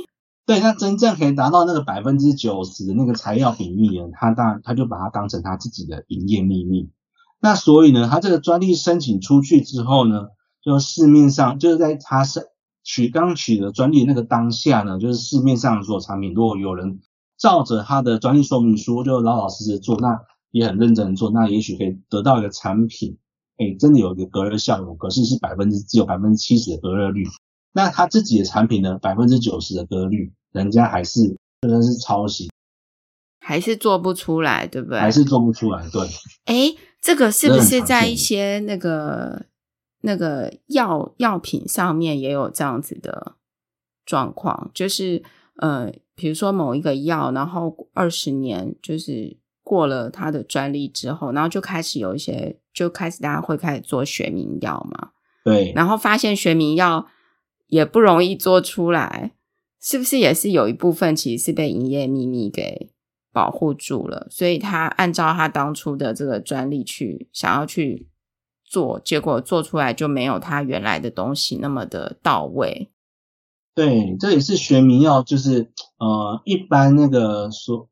[0.46, 6.90] 对，那真正可以达到那个百分之九十的那个材料比例呢，他当然他就把它当成他自己的营业秘密。
[7.40, 10.28] 那所以呢，他这个专利申请出去之后呢，
[10.62, 12.44] 就市面上就是在他申
[12.82, 17.00] 取刚取得专利那个当下呢，就是市面上所有产品，如果有人
[17.38, 20.20] 照着他的专利说明书就老老实实做，那。
[20.52, 23.16] 也很认真的做，那也许可以得到一个产品，
[23.56, 27.24] 哎、欸，真的有一个隔热效果，可是是百分之只有百分之七十的隔热率。
[27.72, 32.50] 那他自己的产品呢，百分之九十的隔热率，人家还是真的是抄袭，
[33.40, 35.00] 还是做不出来，对不对？
[35.00, 36.02] 还是做不出来，对。
[36.44, 39.46] 哎、欸，这个是不是在一些那个
[40.02, 43.36] 那个药药品上面也有这样子的
[44.04, 44.70] 状况？
[44.74, 45.22] 就是
[45.56, 49.40] 呃，比如说某一个药，然后二十年就是。
[49.72, 55.12] 过了他的专利之后，然后就开始有一些，就开始大家会开始做学名药嘛。
[55.42, 55.72] 对。
[55.74, 57.06] 然后发现学名药
[57.68, 59.32] 也不容易做出来，
[59.80, 62.90] 是不是也是有一部分其实是被营业秘密给
[63.32, 64.26] 保护住了？
[64.30, 68.08] 所以他按照他当初的这个专利去想要去
[68.62, 72.90] 做，结果做出来就没有他原来的东西那么的到位。
[73.74, 77.88] 对，这也是学名药，就是呃，一般那个说。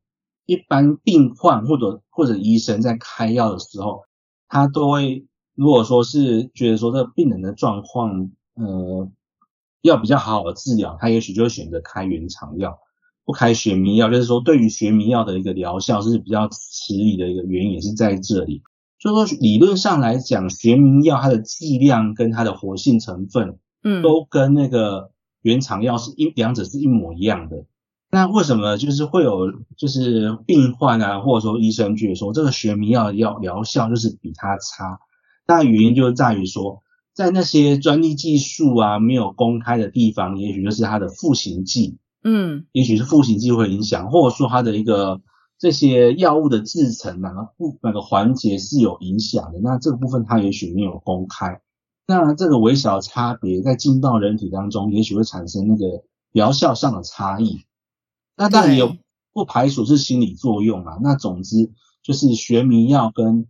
[0.51, 4.01] 一般病患或者或者医生在开药的时候，
[4.49, 9.09] 他都会如果说是觉得说这个病人的状况，呃，
[9.81, 12.77] 要比较好好的治疗，他也许就会选择开原厂药，
[13.23, 14.09] 不开学名药。
[14.09, 18.61] 就是说，对于学名药的一个疗效是比较迟疑的一个原因，也是在这里。
[18.99, 25.11] 就是说，理论上来讲，学名药它的剂量跟它的活性成分，嗯，都跟那个
[25.43, 27.63] 原厂药是一两者是一模一样的。
[28.13, 34.99] 那为什么就是会有就是病患啊，或者说医生觉得说这个学名药的药疗效就是比它差？
[35.47, 45.21] 那原因就在于说，在那些专利技术啊没有公开的地方，也许就是它的赋形剂，嗯，也许是赋形剂会影响，或者说它的一个
[45.57, 49.59] 这些药物的制成哪个部哪个环节是有影响的。
[49.63, 51.61] 那这个部分它也许没有公开，
[52.07, 57.61] 那这个微小差别在进到人体当中，也许会产生那个疗效上的差异。
[58.35, 58.95] 那当然有
[59.33, 60.97] 不排除是心理作用啊。
[61.01, 63.45] 那总之就是学名药跟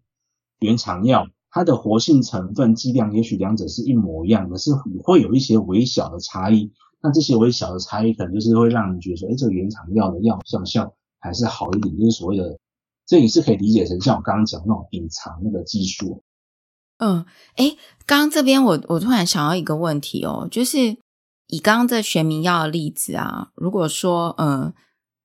[0.60, 4.72] 原厂药，它的活性成分剂量也许两者是一模一样的，是
[5.04, 6.72] 会有一些微小的差异。
[7.02, 12.60] 那这些微小的差异可能就是会让你觉得说，哎，这个原厂药的药效效还是好一点，就是所谓的，
[13.08, 16.24] 这也是可以理解成像我刚刚讲那种隐藏那个技术。
[16.98, 20.98] 嗯，哎，刚刚这边我我突然想到一个问题哦，就是。
[21.52, 24.74] 以刚刚这学名药的例子啊，如果说，嗯，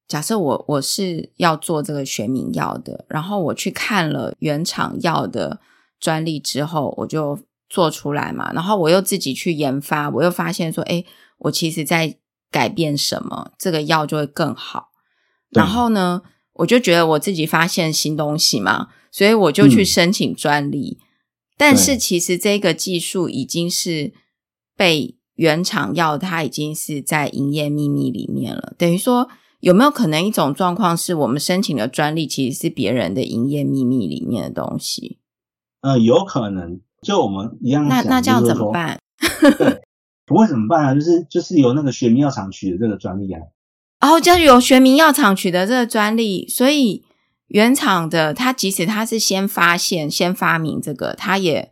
[0.09, 5.61] 假设我我是要做这个学名药的，然后我去看了原厂药的
[6.01, 11.05] 专利之后，我就做出来嘛，然后我又自己去研发，我又发现说，哎，
[11.39, 12.19] 我其实在
[12.51, 14.89] 改变什么，这个药就会更好。
[15.51, 16.23] 然后呢，
[16.55, 20.99] 我就觉得我自己发现新东西嘛，所以我就去申请专利。
[21.01, 21.07] 嗯、
[21.57, 24.13] 但是其实这个技术已经是
[24.77, 28.75] 被原厂药，它已经是在营业秘密里面了。
[28.77, 29.29] 等于说，
[29.61, 35.19] 有没有可能一种状况是我们申请的专利其实是别人的营业秘密里面的东西？
[35.81, 36.81] 呃，有可能。
[37.03, 38.99] 就我们一样，那那这样怎么办？
[39.59, 39.83] 对，
[40.25, 40.95] 不会怎么办啊？
[40.95, 43.41] 就是就是由那个学名药厂取得这个专利啊。
[44.01, 47.05] 哦，就是由学名药厂取得这个专利，所以
[47.47, 51.71] 原厂的它即使它是先发现、先发明这个，它也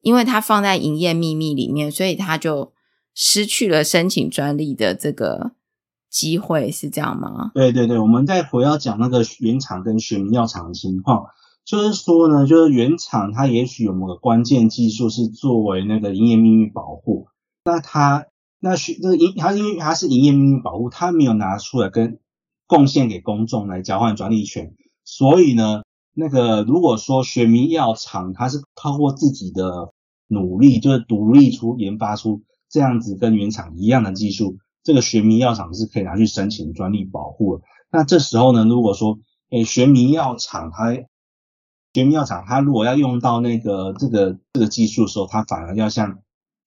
[0.00, 2.71] 因为它放在营业秘密里面，所以它就
[3.14, 5.52] 失去了申请专利的这个
[6.10, 7.52] 机会，是这样吗？
[7.54, 11.26] 对对对，我们再回要讲那个原厂跟学名药厂的情况，
[11.64, 17.26] 就是说呢，就是原厂它也许有某个关键技术是作为那个营业秘密保护，
[17.64, 18.26] 那它。
[18.64, 22.20] 那学那个营，它因为它是营业秘密保护，它没有拿出来跟
[22.68, 25.82] 贡献给公众来交换专利权，所以呢，
[26.14, 29.92] 那个如果说学名药厂它是透过自己的
[30.28, 32.42] 努力，就是独立出研发出
[32.72, 37.64] 这样子跟原厂一样的技术，这个学名药厂是可以拿去申请专利保护的。
[37.90, 39.18] 那这时候呢，如果说，
[39.50, 40.94] 诶，学名药厂它
[41.92, 46.20] 学名药厂它如果要用到那个这个这个技术的时候，它反而要向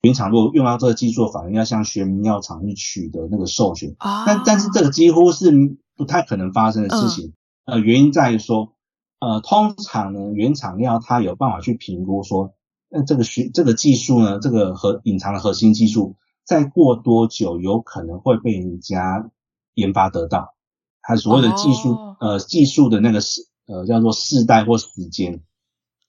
[0.03, 5.51] 原厂如果用到这个技术，反而要向学名药厂去取得那个授权，哦、但但是这个几乎是
[5.97, 7.33] 不太可能发生的事情。
[7.65, 8.73] 嗯、呃，原因在于说，
[9.19, 12.53] 呃，通常呢，原厂药它有办法去评估说，
[12.89, 19.29] 那这个学这个技术呢，这个核隐藏的核心技术，再过多久有可能会被人家
[19.73, 20.55] 研发得到，
[21.01, 25.41] 它所谓的技术，哦、呃，技术的那个时，呃，叫做世代或时间，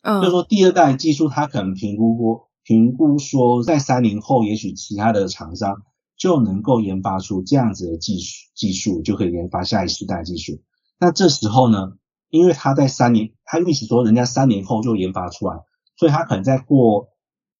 [0.03, 2.47] 嗯，就是说第二代技术它可能评估过。
[2.69, 5.83] 评估说，在三年后，也许其他的厂商
[6.17, 10.61] 就能够研发出这样子的技术，技术就可以研发下一世代技术。
[10.99, 11.93] 那这时候呢，
[12.29, 15.61] 因为他在三年，他预期说人家三年后就研发出来，
[15.97, 17.09] 所以他可能在过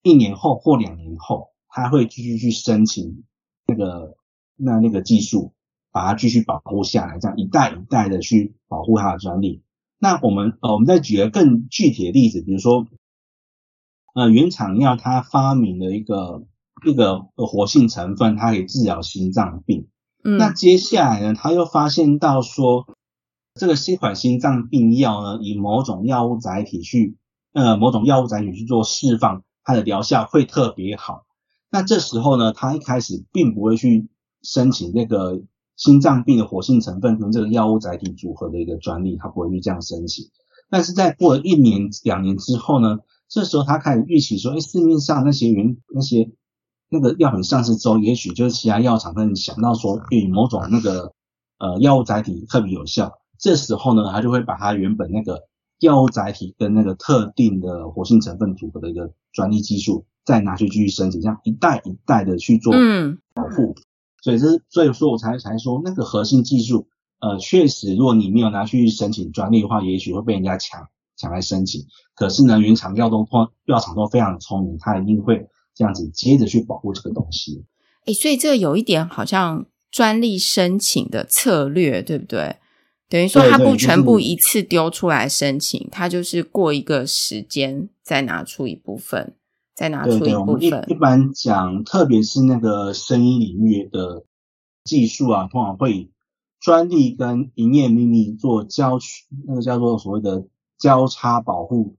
[0.03, 3.23] 一年后或两年后，他会继续去申请
[3.67, 4.15] 那个
[4.55, 5.53] 那那个技术，
[5.91, 9.63] 把它继续保护下来，这样一代一代的去保护它的专利。
[9.99, 12.87] 那我们呃，我们再举个更具体的例子，比如说。
[14.13, 16.47] 呃，原厂药它发明了一个
[16.83, 19.89] 一个活性成分，它可以治疗心脏病。
[20.23, 22.87] 嗯，那接下来呢，他又发现到说，
[23.53, 27.15] 这个新款心脏病药呢，以某种药物载体去，
[27.53, 31.25] 呃，某种药物载体去做释放，它的疗效会特别好。
[31.69, 34.09] 那这时候呢，他一开始并不会去
[34.41, 35.41] 申请那个
[35.75, 40.25] 心脏病的活性成分跟这个药物载体组合的一个专利，他不会去这样申请。
[40.69, 46.31] 但是在过了一年、两年之后呢，这时候他开始预期说，哎，市面上那些原那些
[46.89, 51.13] 那个药品上市之后，也许就是其他药厂可想到说，对某种那个
[51.57, 53.19] 呃药物载体特别有效。
[53.37, 55.46] 这时候呢，他就会把他原本那个
[55.79, 62.73] 药物载体跟那个特定的活性成分组合的一个专利技术，再拿去继续申请，这样一代一代的去做
[63.33, 63.75] 保护。
[63.75, 63.83] 嗯、
[64.21, 66.87] 所以这是所以说我才才说那个核心技术，
[67.19, 70.87] 呃，确实，如果你没有拿去申请专利的话，也许会被人家抢。
[71.19, 73.25] 抢来申请，可是呢，原厂药都
[73.65, 77.65] 药厂都非常聪明，他一定会这样子接着去保护这个东西。
[78.05, 82.57] 诶，所以这个有一点好像专利申请的策略，对不对？
[83.09, 89.33] 等于说他不全部一次丢出来申请，他就，就是过一个时间再拿出一部分，
[89.75, 90.59] 再拿出一部分。
[90.59, 94.25] 对对，一一般讲，特别是那个声音领域的
[94.83, 96.11] 技术啊，通常会以
[96.59, 100.47] 专利跟营业秘密做交取，那个叫做所谓的。
[100.79, 101.95] 交叉保护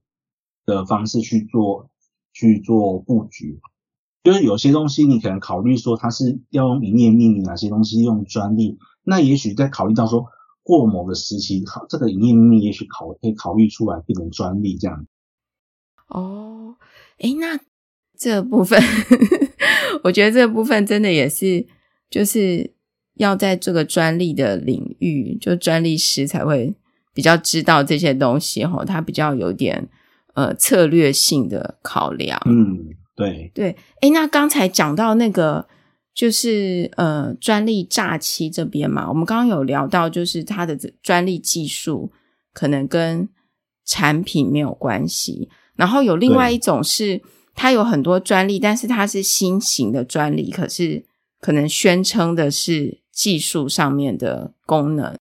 [0.65, 1.89] 的方式去做
[2.31, 3.59] 去做布局，
[4.23, 10.27] 就是有些东西你可能考虑说它是要用营业秘密，哪些东西用专利，那也许在考虑到说
[10.77, 15.07] 过某个时期，考这个营业秘密也许考可以考虑出来变成专利这样。
[16.07, 16.75] 哦，
[17.17, 17.59] 哎，那
[18.17, 18.79] 这部分
[20.05, 21.65] 我觉得这部分真的也是，
[22.09, 22.73] 就是
[23.15, 26.75] 要在这个专利的领域，就专利师才会。
[27.11, 29.89] 比较知道这些东西哦，他比较有点
[30.35, 32.39] 呃策略性的考量。
[32.45, 33.75] 嗯，对对。
[33.99, 35.67] 哎，那刚才讲到那个
[36.13, 42.11] 就是呃专利诈欺这边嘛，我们刚刚有聊到，就是它的专利技术
[42.53, 43.29] 可能跟
[43.85, 45.49] 产品没有关系。
[45.75, 47.21] 然后有另外一种是，
[47.55, 51.05] 它有很多专利，但是它是新型的专利，可是
[51.39, 55.15] 可能宣称的是技术上面的功能。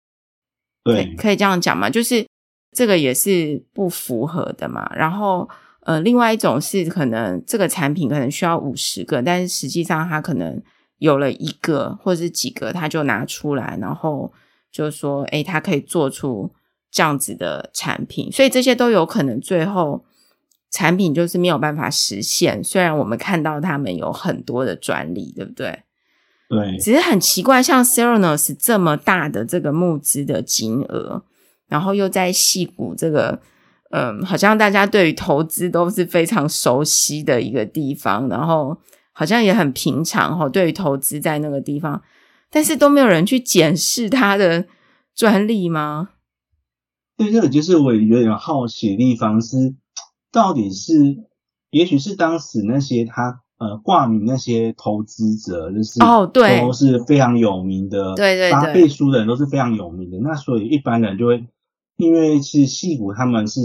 [0.84, 1.90] 对，可以这样讲嘛？
[1.90, 2.26] 就是
[2.72, 4.90] 这个也是不符合的嘛。
[4.96, 5.48] 然后，
[5.82, 10.60] 呃，另外一种是可能这个产品可能需要五十个，但是实际上它可能
[10.98, 14.32] 有了一个或者是几个，他就拿出来，然后
[14.72, 16.52] 就说，诶，他可以做出
[16.92, 20.06] 这样子的产品，所以这些都有可能最后
[20.72, 22.64] 产品就是没有办法实现。
[22.64, 25.84] 虽然我们看到他们有很多的专利，对不对？
[26.50, 31.24] 对，只是很奇怪，像 Theranos 这么大的这个募资的金额，
[31.68, 33.42] 然后又在戏谷这个，
[33.92, 38.78] 嗯，好像大家对于投资都是非常熟悉的一个地方，然后
[39.18, 42.04] 好像也很平常哈，对于投资在那个地方，
[42.52, 44.68] 但是都没有人去检视它的
[45.16, 46.10] 专利吗？
[47.18, 49.74] 对，这个就是我有点好奇的地方是，
[50.32, 51.18] 到底是，
[51.72, 53.42] 也许是当时那些他。
[53.60, 60.20] 呃，挂名那些投资者就是哦，对，都是非常有名的，对对背书的人都是非常有名的。
[60.20, 61.44] 那所以一般人就会，
[61.98, 63.62] 因为是戏骨，他们是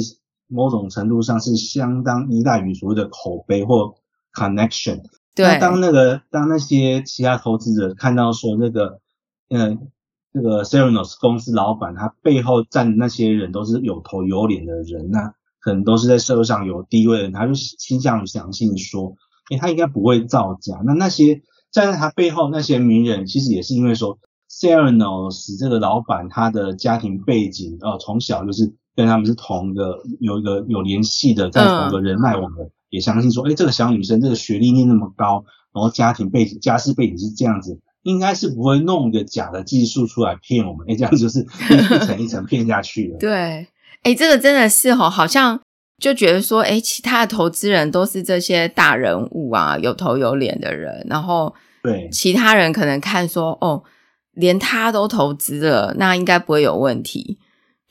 [0.49, 3.95] 某种程度上是相当依赖于所谓的口碑或
[4.33, 5.03] connection。
[5.35, 9.01] 对，那当那个当那些其他投资者看到说那个，
[9.49, 9.89] 嗯，
[10.33, 19.15] 那个 Serenos 公司老板他背后站的那些人都是有头有脸的人，那可能都是在社会上有地位的人，他就倾向于相信说。
[19.51, 20.81] 欸、他应该不会造假。
[20.87, 24.19] 那那些站在他背后那些名人，其实也是因为说
[24.49, 40.87] Serenos 这个老板他的家庭背景，呃，从小就是跟他们是同个有一个有联系的，在同个人脉网的，嗯、也相信说，哎、欸，这个小女生这个学历念那么高，然后家庭背景、家世背景是这样子，应该是不会弄一个假的技术出来骗我们。
[40.89, 43.19] 哎、欸，这样就是一层 一层骗下去了。
[43.19, 43.67] 对，哎、
[44.05, 45.61] 欸，这个真的是哦，好像。
[45.99, 53.85] 就觉得说，哎，其他的投资人都是这些大人物啊，有头有脸的人，然后对其他人可能看说，哦，
[54.33, 57.39] 连他都投资了，那应该不会有问题，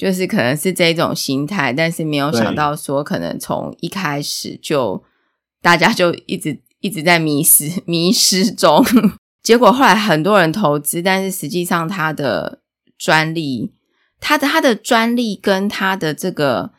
[0.02, 5.04] 就是可能是这种心态，但是没有想到说，可能从一开始就
[5.62, 8.84] 大家就一直一直在迷失迷失中，
[9.44, 12.62] 结果后来很多人投资，但是实际上他的
[12.98, 13.76] 专利，
[14.20, 16.72] 他的他的专利跟他的这个。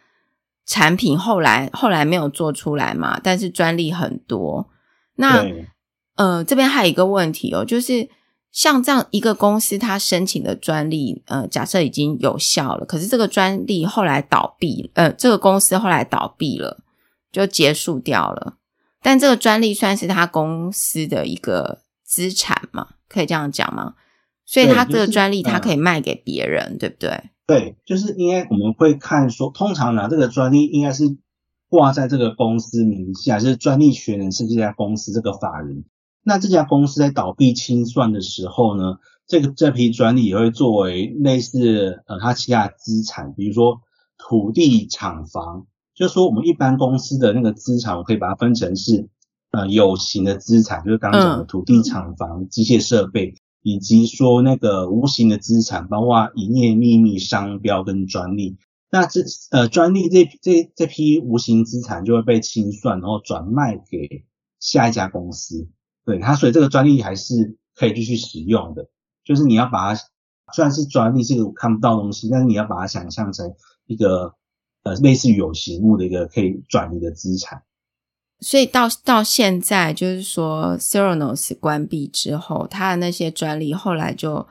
[0.65, 4.71] 产品后来后来没有做出来嘛，但是专利很多。
[5.17, 5.45] 那
[6.15, 8.09] 呃，这边还有一个问题哦，就是
[8.53, 16.79] 像这样一个公司，它申请的专利，呃，假设已经有效了，可是这个专利后来倒闭，呃，这个公司后来倒闭了，
[17.33, 18.59] 就结束掉了。
[19.01, 22.89] 但这个专利算是他公司的一个资产嘛？
[23.09, 23.95] 可以这样讲吗？
[24.45, 27.31] 所以他这个专利，他可以卖给别人，对，就是，对不对？
[27.47, 31.17] 对，就是应该我们会看说，通常拿，这个专利应该是
[31.69, 35.85] 挂在这个公司名下，就是专利权人是这家公司这个法人。
[36.23, 43.81] 那这家公司在倒闭清算的时候呢，这个这批专利也会作为类似呃它其他资产，比如说
[44.17, 45.67] 土地、厂房。
[45.95, 49.09] 就是说我们一般公司的那个资产，我可以把它分成是
[49.51, 53.35] 呃有形的资产，就是刚刚讲的土地、厂房、机械设备。
[53.65, 58.57] 以及说那个无形的资产，包括营业秘密、商标跟专利。
[58.91, 59.21] 那这
[59.53, 64.25] 呃专利这这这批无形资产就会被清算，然后转卖给
[64.59, 65.69] 下一家公司。
[66.05, 68.89] 对它，所以这个专利还是可以继续使用的。
[69.25, 70.03] 就是你要把它，
[70.53, 73.55] 虽然是专利，是个看不到东西，但是你要把它想象成
[73.87, 74.35] 一个
[74.83, 77.63] 呃类似于有形物的一个可以转移的资产。
[78.41, 84.49] 所以到到现在，就是说，Theranos 关闭之后，他的那些专利后来就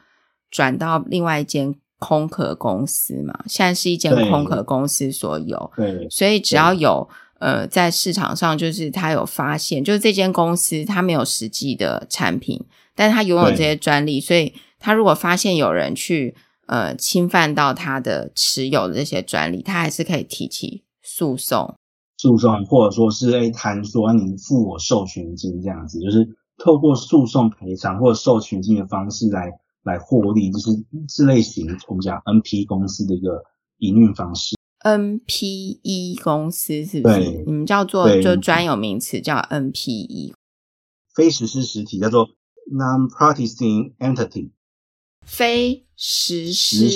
[0.50, 3.44] 转到另外一间空壳公司嘛。
[3.48, 5.70] 现在是一间空壳公司所有。
[5.76, 6.08] 对。
[6.10, 7.10] 所以只要有
[7.42, 12.64] 呃，在市场上，就是他有发现，就是这间公司他没有实际的产品，
[12.96, 16.36] 但是他拥有这些专利，所以他如果发现有人去
[16.68, 21.74] 呃侵犯到他的持有的这些专利，他还是可以提起诉讼。
[22.18, 26.24] 诉讼，或者说是诶谈说你付我授权金这样子，就是
[26.64, 30.70] 透过诉讼赔偿或者授权金的方式来来获利，就是
[31.10, 33.44] 这类型我们讲 NP 公司的一个
[33.80, 34.56] 营运方式。
[34.84, 37.16] NPE 公司是不是？
[37.20, 40.34] 对，你们叫做就专有名词叫 NPE，
[41.14, 42.30] 非实施实体叫做
[42.72, 44.52] Non-Practicing Entity，
[45.26, 46.90] 非实施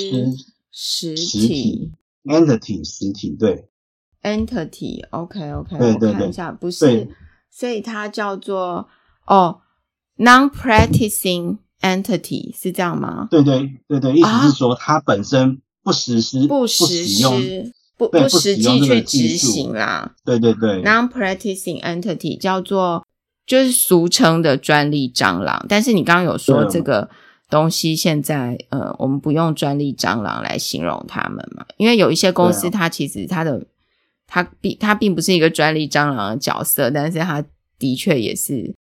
[0.72, 1.92] 实体
[2.24, 3.70] Entity 实体对。
[4.22, 4.66] 对对
[6.00, 7.16] 对，我看一下，不是，
[7.52, 8.90] 所以它叫做
[9.28, 9.62] 哦
[10.18, 13.28] ，non-practicing entity 是这样吗？
[13.30, 20.16] 对对对对，意思是说它本身不实施、不实施、不不实际去执行啦。
[20.26, 23.06] 对对对，non-practicing entity 叫做
[23.46, 27.08] 就是俗称的专利蟑螂，但是你刚刚有说这个
[27.52, 33.68] 东西现在呃，我们不用专利蟑螂来形容他们嘛，因为有一些公司它其实它的
[34.26, 37.46] 它并它并不是一个专利蟑螂的角色，但是它
[37.78, 38.74] 的确也是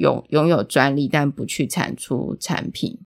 [0.00, 2.98] 拥拥有专利，但不去产出产品。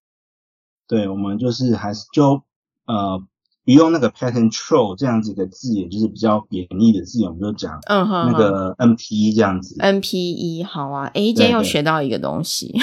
[0.87, 2.41] 对，我们就是还是就
[2.85, 3.23] 呃，
[3.65, 9.75] 不用那个 patent troll 这样子一个字眼，就是比较贬义的字眼，我们就讲嗯哼，那个 NPE 这样子。
[9.79, 12.73] NPE 好啊，诶，今天又学到一个东西，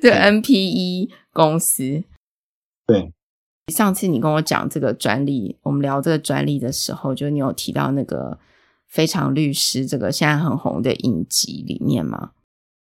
[0.00, 0.12] 对，对。
[0.40, 2.04] NPE 公司。
[2.86, 3.12] 对，
[3.72, 8.38] 上次你跟我讲这个专利，我们聊这个专利的时候，就你有提到那个
[8.88, 12.30] 非常律师这个现在很红的影集里面吗？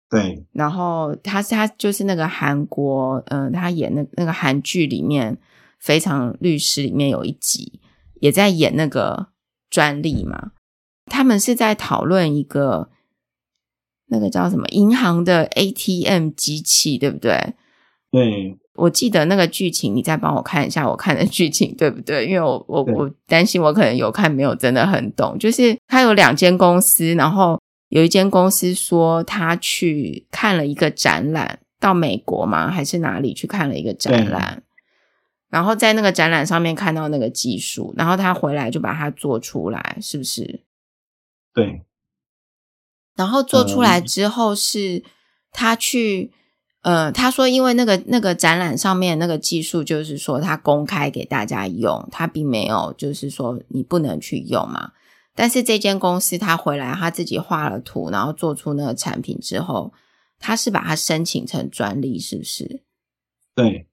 [0.09, 5.39] 对，然后他是他就是那个韩国，嗯、呃，他演那那个韩剧里面
[5.81, 7.81] 非常律师里面有一集
[8.21, 9.29] 也在演那个
[9.69, 10.53] 专利嘛，
[11.07, 12.91] 他们是在讨论一个
[14.07, 17.55] 那个叫什么银行的 ATM 机器，对不对？
[18.11, 18.59] 对。
[18.75, 22.25] 我记得那个剧情，你再帮我看一下我看的剧情对不对？
[22.25, 25.37] 因为我我我担心我可能有看没有真的很懂。
[25.39, 27.61] 就是他有两间公司，然后
[27.91, 32.71] 有一间公司说他去看了一个展览，到美国吗？
[32.71, 34.63] 还是哪里去看了一个展览？
[35.51, 40.63] 然后在那个展览上面看到那个技术，然后他回来就把它做出来，是不是？
[41.53, 41.83] 对。
[43.15, 45.05] 然后做出来之后是
[45.51, 46.33] 他去。
[46.83, 54.93] 呃，他说，因为那个那个展览上面那个技术，就是说他公开给大家用，他并没有就是说你不能去用嘛。
[55.35, 59.93] 但是这间公司他回来，他自己画了图，然后做出那个产品之后，
[60.39, 62.83] 他是把它申请成专利，是不是？
[63.55, 63.90] 对。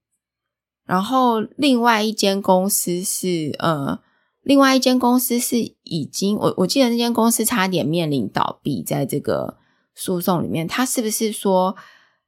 [0.88, 4.00] 然后另外一间公司是呃，
[4.42, 9.58] 另外一间公司是已经我我记得那间公司差点面临倒闭，在这个
[9.94, 11.76] 诉讼里面，他是不是说？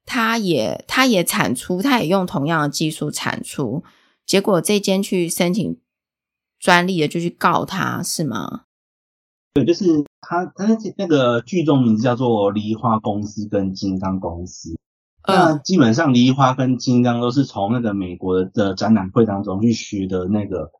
[0.03, 3.83] 他也，他也产出，他也用同样的技术产出，
[4.25, 5.79] 结果这间去申请
[6.59, 8.63] 专利的就去告他，是吗？
[9.53, 10.65] 对，就是他，他
[10.97, 14.75] 那个剧中名字叫做梨花公司跟金刚公司。
[15.23, 20.71] 嗯、那基本上梨花跟金刚都是从那个美国的展览会当中去学的那个，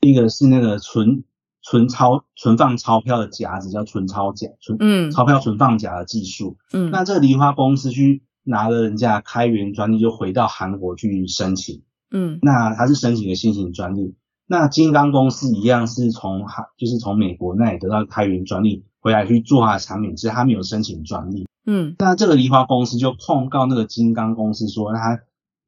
[0.00, 1.24] 一个是那个存
[1.62, 6.56] 存钞存放钞票的夹子叫存钞夹，存嗯钞票存放夹的技术。
[6.72, 8.22] 嗯，那这个梨花公司去。
[8.50, 11.82] 拿了人家开源专利，就回到韩国去申请。
[12.10, 14.14] 嗯，那他是申请的新型专利。
[14.46, 21.46] 那金刚公司一样是从韩，就是从美国那里得到开源专利，回来去做他的产品，只是他没有申请专利。
[21.70, 25.20] 嗯，那这个梨花公司就控告那个金刚公司说他，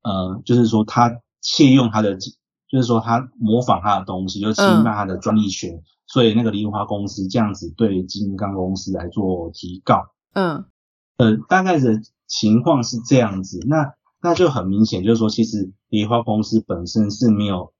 [0.03, 10.13] 呃，就是说他窃用他的，就是说他模仿他的东西，就侵犯他的专利权，嗯，所以那个梨花公司这样子对金刚公司来做提告。
[10.33, 10.65] 嗯，
[11.19, 12.01] 呃，大概的。
[12.33, 13.93] 情况是这样子，那
[14.23, 17.73] 那就很明显，就是说，其实梨花公司本身是没有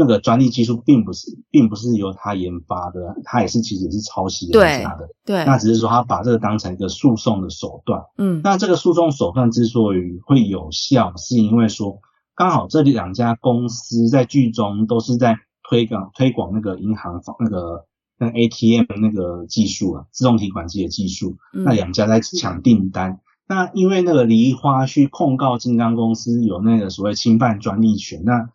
[0.00, 5.06] 那个专利技术，并不是，并不是由他研发的，他也是其实也是抄袭人家的。
[5.26, 8.00] 对，对，那只是说他把这个当成一个诉讼的手段。
[8.16, 11.98] 嗯，那这个诉讼手段之所以会有效，是因为说
[12.34, 15.36] 刚好这两家公司在剧中都是在
[15.68, 17.84] 推广推广那个银行方那个
[18.18, 23.20] 那 ATM 那个技术啊，自动提款机的技术，嗯、那两家在抢订单。
[23.46, 28.48] 那因为那个梨花去控告金刚公司有那个所谓侵犯专利权，那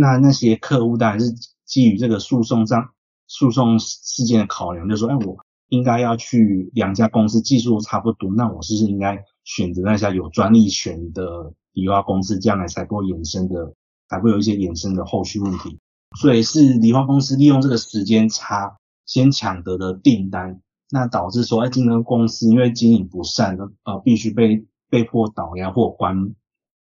[0.00, 1.34] 那那些客户当然是
[1.64, 2.90] 基于这个诉讼上
[3.26, 5.36] 诉讼事件的考量，就说，哎，我
[5.68, 13.74] 应该要去两家公司技术差不多，那我是不是应该选择那家有专利权的理化公司，将来才不会衍生的，
[14.08, 15.78] 才会有一些衍生的后续问题。
[16.18, 20.60] 所以是理化公司利用这个时间差，先抢得的订单。
[20.90, 26.34] 那导致说，哎，竞争公司因为经营不善，呃，必须被被迫倒押或关，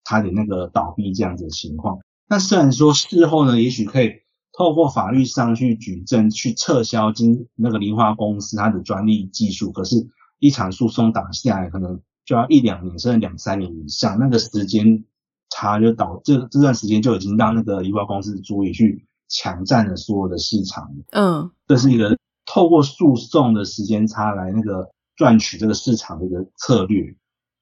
[0.06, 2.00] 差点那个倒闭这样子的情况。
[2.32, 4.14] 那虽然说事后呢，也许可以
[4.58, 10.08] 透过法律上去举证，去撤销金那个梨花公司它的专利技术，可是，
[10.40, 15.04] 一场诉讼打下来，可能就要一两年甚至两三年以上，那个时间
[15.50, 20.90] 差就导这这段时间就已经让那个梨花公司足以去抢占了所有的市场。
[21.12, 22.18] 嗯，这是一个。
[22.46, 27.16] 透过诉讼的时间差来那个赚取这个市场的一个策略。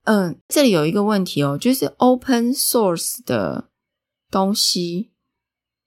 [0.06, 3.69] 嗯，这里有一个问题哦，就是 open source 的
[4.32, 5.12] 东西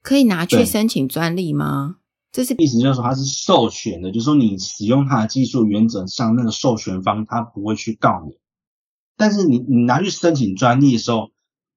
[0.02, 1.96] 可以拿去申请专利吗？
[2.30, 8.38] 这是意思就是说它是授权的，就是说你使用它的技术，原则上那个授权方他不会去告你。
[9.16, 11.30] 但是你你拿去申请专利的时候，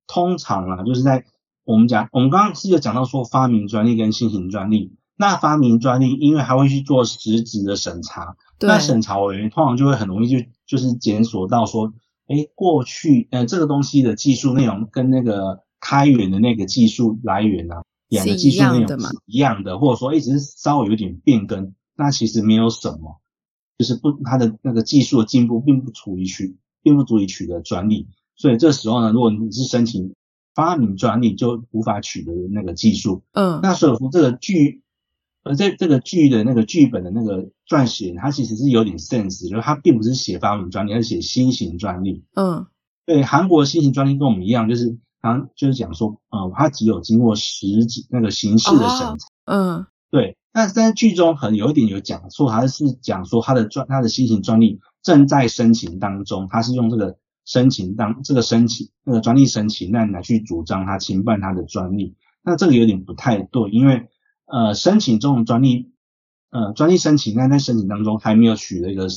[0.08, 1.26] 通常啊，就是在
[1.66, 4.96] 我们讲，我们刚刚是有讲到说发明专利跟新型专利。
[5.18, 11.94] 那发明专利，因为还会去做实质的审查，那审查委员通常就会很容易就就是检索到说，
[12.28, 23.22] 哎，过去呃这个东西的技术内容跟那个开源的那个技术来源啊，两个技术内容是一样的，或者说一直稍微有点变更，那其实没有什么，
[23.78, 28.08] 就是不它的那个技术的进步并不足以取，并不足以取得专利。
[28.36, 30.16] 所以这时候呢，如果你是申请
[30.56, 33.22] 发明专利，就无法取得那个技术。
[33.34, 34.82] 嗯，那所以说这个剧，
[35.44, 42.24] 呃，这这个剧的那个剧本的那个撰写人，他其实是有点 sense，就是他并不是写发明专利，而是写新型专利。
[42.34, 42.66] 嗯，
[43.06, 44.98] 对，韩国的新型专利跟我们一样，就是。
[45.56, 50.38] 就是讲说，呃，他只有经过实际那个形式的审查，哦，嗯，对。
[50.52, 64.08] 但是在剧中可能有一点有讲错，他是讲说他的专，他的新型专利正在申请当中，他是用这个申请当这个申请那个专利申请那来去主张他侵犯他的专利，那这个有点不太对，因为
[64.46, 65.92] 呃，申请中的专利，
[66.52, 69.08] 呃，专利申请那在申请当中还没有取得一个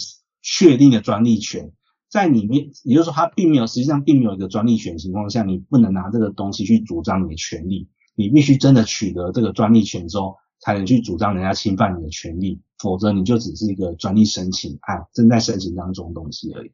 [0.43, 1.71] 确定的专利权。
[2.09, 7.89] 在里面，也就是说，它并没有，实际上并没有一个专利权情况下，你不能拿这个东西去主张你的权利。
[8.15, 16.73] 你必须真的取得这个专利权之后，才能去主张人家侵犯你的权利，否则你就只是一个专利申请案，正在申请当中的东西而已。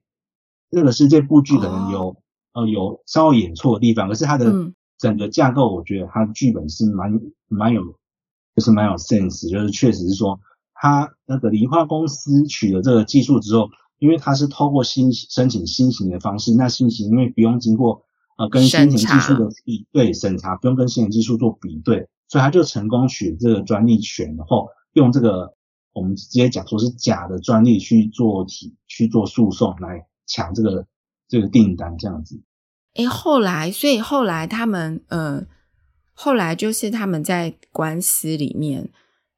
[0.70, 2.10] 这个是这部剧可能有、
[2.52, 7.82] 哦、呃有稍微演错的地方，可是它的整个架构，我觉得它的剧本是蛮蛮有，
[8.54, 10.38] 就是蛮有 sense，就是确实是说，
[10.74, 13.68] 它那个梨花公司取得这个技术之后。
[14.04, 18.04] 因为它是透过新申请新型的方式，那新型因为不用经过
[18.36, 25.54] 呃跟新型技术的比对审查，不用跟新型技术做比对，所以他就成功取这个专利权，然后用这个
[25.94, 30.86] 我们直接讲说是假的专利去做提去做诉讼来抢这个
[31.26, 32.38] 这个订单这样子。
[32.96, 35.46] 诶，后来所以后来他们呃
[36.12, 38.90] 后来就是他们在官司里面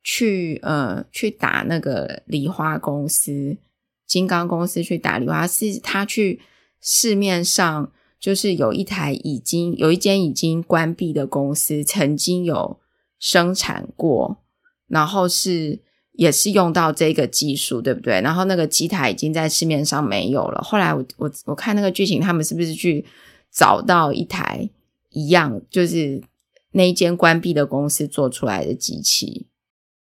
[0.03, 3.59] 去呃去打那个梨花公司。
[4.07, 6.41] 金刚公司去打理，他是他去
[6.81, 12.79] 市面上，就是有一台已经有一间已经关闭的公司，曾经有
[13.19, 14.45] 生产过，
[14.87, 15.81] 然后是
[16.13, 18.21] 也是用到这个技术，对不对？
[18.21, 20.63] 然后那个机台已经在市面上没有了。
[20.63, 23.05] 后来我我我看那个剧情，他们是不是去
[23.51, 24.71] 找到一台
[25.11, 26.23] 一样，就是
[26.73, 29.49] 那一间关闭的公司做出来的机器？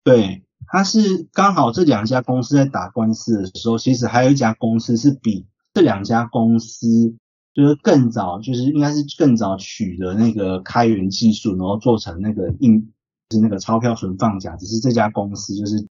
[0.03, 0.43] 对。
[0.72, 5.44] 他是刚好这两家公司在打官司的时候，其实还有一家公司是比
[5.74, 7.14] 这两家公司
[7.52, 12.90] 就是更早，就是应该是更早取得那个开源技术，然后做成那个印，
[13.28, 14.56] 就是那个钞票存放夹。
[14.56, 15.86] 只是这家公司就是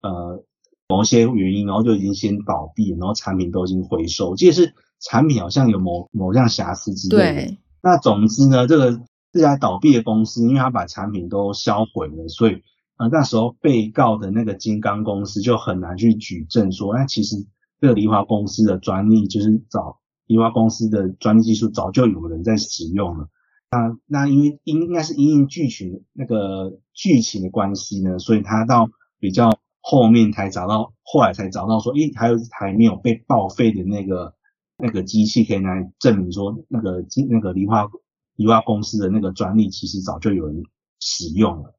[0.00, 0.42] 呃
[0.88, 4.34] 某些原因，然后就已经先倒闭，然后产品都已经回收。
[4.36, 7.32] 即是产品好像有某某样瑕疵之类的。
[7.34, 7.58] 对。
[7.82, 9.02] 那总之呢，这个
[9.32, 12.62] 这家倒闭的公司，因为他把产品都销毁了，所以。
[12.96, 17.36] 啊，那时候被告的那个金刚公司就很难去举证说，那其实
[17.80, 23.28] 这个梨花公司的专利就是早梨花公司的专利技术早就有人在使用了。
[23.70, 28.88] 那那因为应应该是因应剧情那个剧情的关系呢，所以他到
[29.18, 34.34] 比较后面才找到，后来才找到说，诶，还有一台没有被报废的那个
[34.78, 37.88] 那个机器可以来证明说，那个金那个梨花
[38.36, 40.62] 梨花公司的那个专利其实早就有人
[41.00, 41.74] 使用了。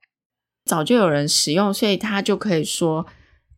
[0.65, 3.05] 早就有人使用，所以他就可以说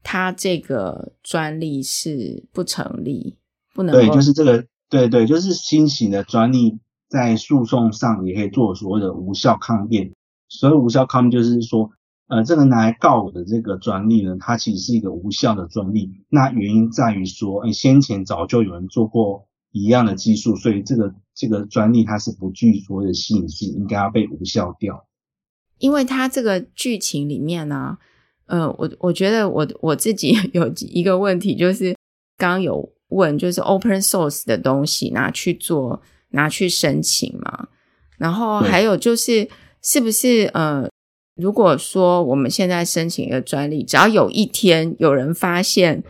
[0.03, 3.38] 他这个专利是不成立，
[3.74, 3.95] 不能。
[3.95, 10.12] 对，就是这个，对对，就是新型的专利在诉讼上也可以做所谓的无效抗辩。
[10.49, 11.89] 所谓无效抗辩，就是说，
[12.28, 16.12] 呃，这个拿来告我的这个专利呢，它其实是一个无效的专利。
[16.28, 25.07] 那原因在于说，哎，先前早就有人做过一样的技术，所以这个这个专利它是不具所谓的吸引性，应该要被无效掉。
[25.80, 27.97] 因为他这个剧情里面呢、啊，
[28.47, 31.95] 呃，我我觉得我我自己 有一个问题，就是
[32.38, 37.67] 刚刚有问，就是 open source 的东西拿去做，拿去申请嘛，
[38.17, 39.47] 然后还有就是
[39.82, 40.89] 是不是呃，
[41.36, 46.03] 如果说我们现在申请一个专利，只要有一天有人发现，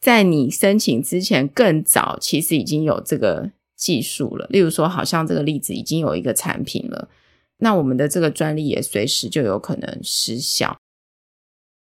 [0.00, 7.08] 在你申请之前更早，其实已经有这个技术了，例如说，好像这个例子已经有一个产品了。
[7.58, 10.76] 那我们的这个专利也随时就有可能失效。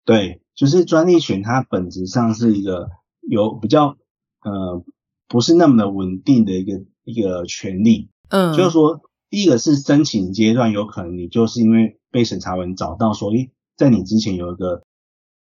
[0.05, 2.89] 对，就是专利权，它本质上是一个
[3.27, 3.97] 有比较
[4.43, 4.85] 呃
[5.27, 8.09] 不是那么的稳定的一个一个权利。
[8.29, 14.83] 嗯，就是说，第一个是申请阶段，有可能你就是因为被审查员找到说，诶，在你之前有一个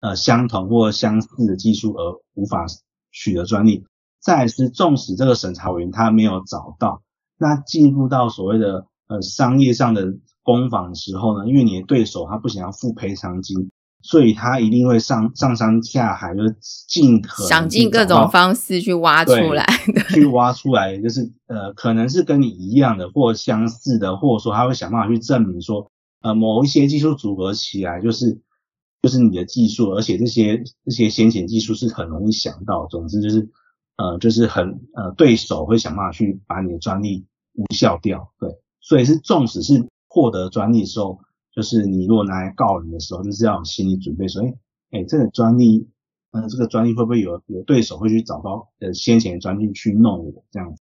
[0.01, 2.65] 呃相同或相似的技术而无法
[3.13, 3.85] 取得专利。
[4.19, 7.03] 再来是，纵使这个审查员他没有找到，
[7.37, 8.87] 那进入到所谓的。
[9.09, 13.71] 呃，商业上的攻防的时候呢，因为你的对手他不想要付赔偿金，
[14.03, 16.57] 所以他一定会上上山下海，就是
[16.89, 19.67] 尽可能想尽各种方式去挖出来，
[20.11, 25.91] 去挖出来，就是呃，可能是跟你一样的或相似的，或者说他会想办法去证明说，
[26.23, 28.41] 呃，某一些技术组合起来就是
[29.03, 32.87] 就是你的技术，而且这些这些先前技术是很容易想到。
[32.87, 33.49] 总之就是
[33.97, 38.33] 呃，就是很呃，对手会想办法去把你的专利无效掉。
[38.39, 38.51] 对，
[38.87, 41.19] 所以是纵使是获得专利的时候，
[41.53, 44.55] 就是你如果拿来告人的时候，就是要有心理准备说，哎
[44.93, 45.89] 哎，这个专利，
[46.31, 50.81] 呃，这个专利会不会有有对手会去找到呃先前的专利去弄我这样子？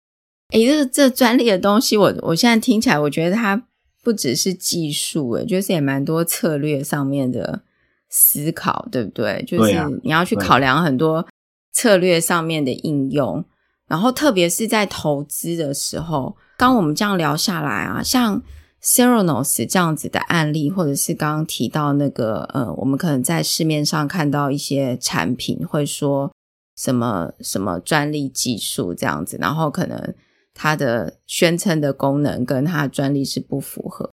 [0.49, 3.65] 哎，这个这专利的东西我，我我现在听起来，我觉得它
[4.03, 7.63] 不只是技术，哎，就是也蛮多策略上面的
[8.09, 9.41] 思考，对不对？
[9.47, 9.73] 就是
[10.03, 11.25] 你要去考量很多
[11.71, 13.45] 策略上面的应用，
[13.87, 18.41] 然后特别是在投资的时候，刚我们这样聊下来啊，像
[18.81, 26.31] Theranos 这样子的案例，或者是刚刚提到那个呃，我们可能在市面上看到一些产品会说
[26.75, 30.13] 什么什么专利技术这样子，然后可能。
[30.55, 34.11] 它的宣称的功能跟它的专利是不符合，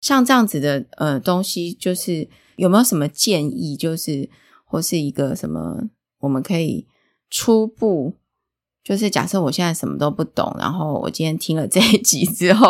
[0.00, 3.76] 像这样子的呃东西，就是有没有什么建议？
[3.76, 4.28] 就是
[4.64, 6.88] 或是一个什么，我们可以
[7.30, 8.14] 初步，
[8.86, 12.68] 就是假设我现在什么都不懂，然后我今天听了这一集之后，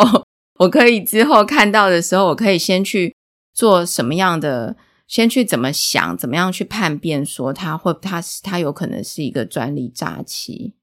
[0.57, 3.15] 我可以之后看到的时候，我可以先去
[3.53, 10.73] 做什么样的，先去怎么想，怎么样去判别说它会，它是它有可能是一个专利诈欺。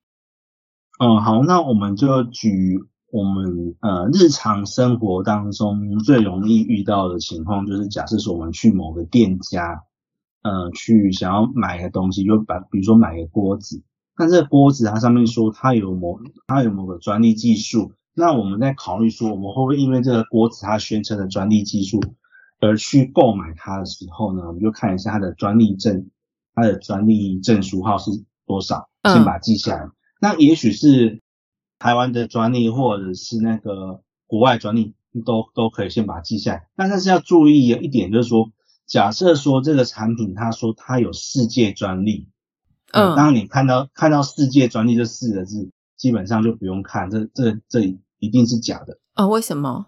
[1.01, 2.78] 嗯，好，那我们就举
[3.11, 9.82] 我们呃日常生活当中最容易遇到的情况，就是假设说我们去某个店家，
[10.45, 13.82] 呃，去想要买个东西，就把比如说买个锅子，
[14.17, 22.01] 那这个锅子它上面说它有某它有某个专利技术，那我们在考虑说我们会不会因为这个锅子它宣称的专利技术
[22.61, 26.09] 而去购买它的时候呢，我们就看一下它的专利证，
[26.55, 28.11] 它的专利证书号是
[28.47, 29.85] 多少，先把它记下来。
[29.85, 31.21] 嗯那也许是
[31.79, 34.95] 台湾的专利，或者是那个国外专利，
[35.27, 36.67] 都都可以先把它记下来。
[36.77, 38.51] 那但是要注意一点，就是说，
[38.87, 42.31] 假设说这个产品，它说它有世界专利，
[42.95, 47.80] 嗯，当你看到看到世界专利这四个字，基本上就不用看，这这这
[48.18, 48.99] 一定是假的。
[49.16, 49.86] 哦，为什么？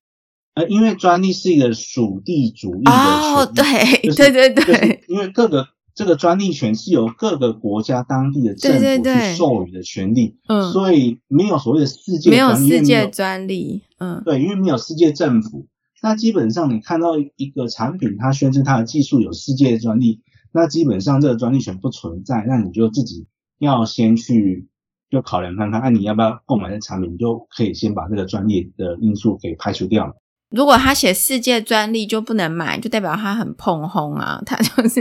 [0.54, 5.68] 呃，因为专利是一个属地主义的哦，对，就是、对对对，就是、因为各个。
[5.96, 15.68] 这个专利权是由各个国家当地的政府去授予的权利，嗯，所以没有所谓的世界专利，没有世界专利，嗯，对，因为没有世界政府，
[16.02, 20.20] 那基本上你看到一个产品，它宣称它的技术有世界专利，
[20.56, 23.26] 那基本上这个专利权不存在，那你就自己
[23.58, 24.66] 要先去
[25.10, 30.14] 就考量看看，那你要不要购买这产品，你就可以先把这个专利的因素给排除掉了。
[30.50, 35.00] 如果他写世界专利就不能买，就代表他很碰轰啊， 他就是。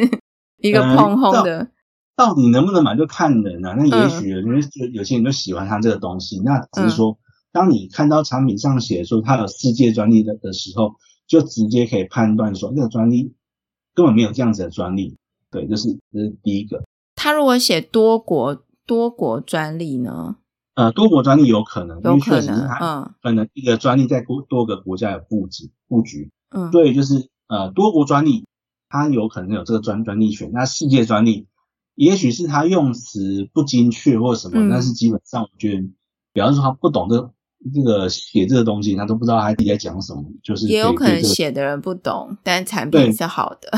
[0.58, 1.72] 一个碰轰的、嗯
[2.16, 3.76] 到，到底能不能买就看人啊。
[3.78, 7.20] 那也许人家就有些人就喜欢他这个东西，嗯、那只是说，
[7.52, 10.96] 当你看到产品上写说他有世界专利的的时候，
[11.28, 13.36] 就直接可以判断说这个专利
[13.94, 15.18] 根本没有这样子的专利。
[15.56, 16.84] 对，这是这是第一个。
[17.16, 20.36] 他如果写多国多国专利呢？
[20.76, 26.32] 呃，多国专利有可能，有可能，嗯，可能一个专利在多多个国家有布置布局。
[26.50, 28.46] 嗯，对，就是呃多国专利。
[28.88, 31.48] 它有可能有这个专专利权，那世界专利，
[31.96, 35.82] 也许是他用词不精确或什么，嗯、但是基本上我觉得，
[36.32, 37.32] 比方说他不懂这个、
[37.74, 43.70] 这个写这个东西，他都不知道他自己在讲什么，就是也有可能写的人不懂，但产品是好的，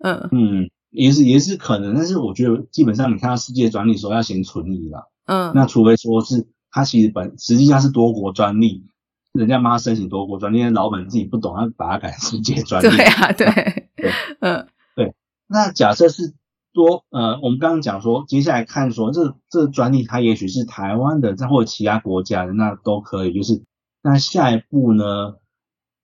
[0.00, 8.86] 嗯 嗯，也是也是可能，但是我觉得基本上你看到世界专利的时候要先存疑啦，嗯，那除非说是它其实本实际上是多国专利。
[9.34, 12.88] 人家帮他申请多国专利，老板自己不懂，他把它改成世界 专利。
[12.88, 13.46] 对啊，对，
[13.94, 14.10] 对，
[14.40, 14.66] 嗯，
[14.96, 15.14] 对。
[15.46, 16.34] 那假设是
[16.72, 23.34] 多，呃，我们刚刚讲说，接下来看说，这这专利它也许是台湾的，或者其他国家的，那都可以。
[23.34, 23.62] 就是
[24.02, 25.34] 那下一步呢，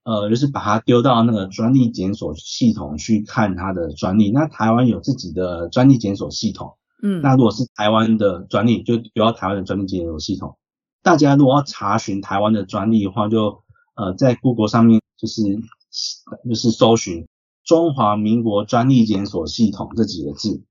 [0.05, 4.31] 呃，就是把它丢到那个专利检索系统去看它的专利。
[4.31, 10.57] 那台湾有自己的专利检索系统，嗯，那如果是台湾的专利，就丢到台湾的专利检索系统。
[11.03, 13.63] 大家如果要查询台湾的专利的话，就
[13.95, 15.43] 呃在 Google 上面就是
[16.49, 17.27] 就是搜寻
[17.65, 20.63] 中华民国专利检索系统这几个字，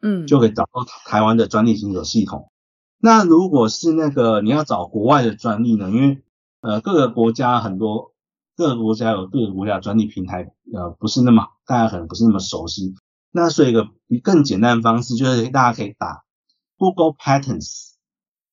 [0.00, 2.50] 嗯，就可以找到台湾的专利检索系统。
[2.98, 5.90] 那如果是那个你要找国外的专利呢？
[5.90, 6.22] 因为
[6.60, 8.12] 呃各个国家很多
[8.56, 12.94] 各个国家有各个国家的专利平台，呃不是那么大家可能不是那么熟悉。
[13.30, 13.88] 那所以一个
[14.22, 16.24] 更简单的方式就是大家可以打
[16.76, 17.94] Google Patents，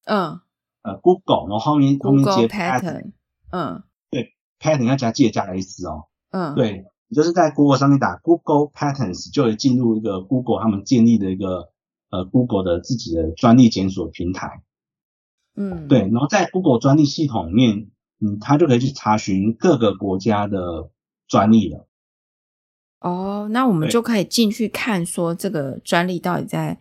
[0.05, 0.41] 嗯。
[0.85, 3.13] 呃，Google，然后后面后面接 patent，
[3.53, 11.69] 嗯，对，patent 要加记得加 s 哦，嗯，对，你就是在 Google 上面打 Google Patents，就会进入一个 Google 他们建立的一个
[12.09, 14.61] 呃 Google 的自己的专利检索平台，
[15.55, 17.91] 嗯，对，然后在 Google 专利系统里面，
[18.23, 20.89] 嗯，他就可以去查询各个国家的
[21.27, 21.85] 专利了。
[23.01, 26.79] 哦，那我们就可以进去看，说这个专利到底在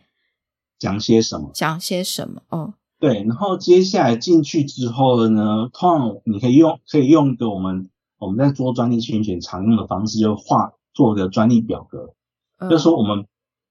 [0.78, 1.51] 讲些什么？
[1.53, 2.43] 讲些什么？
[2.49, 12.14] 哦，对，然后接下来进去之后呢，通常你可以用可以用一个我们我们在做专利侵权常用的方式，就画做一个专利表格，
[12.59, 13.26] 嗯、就是说我们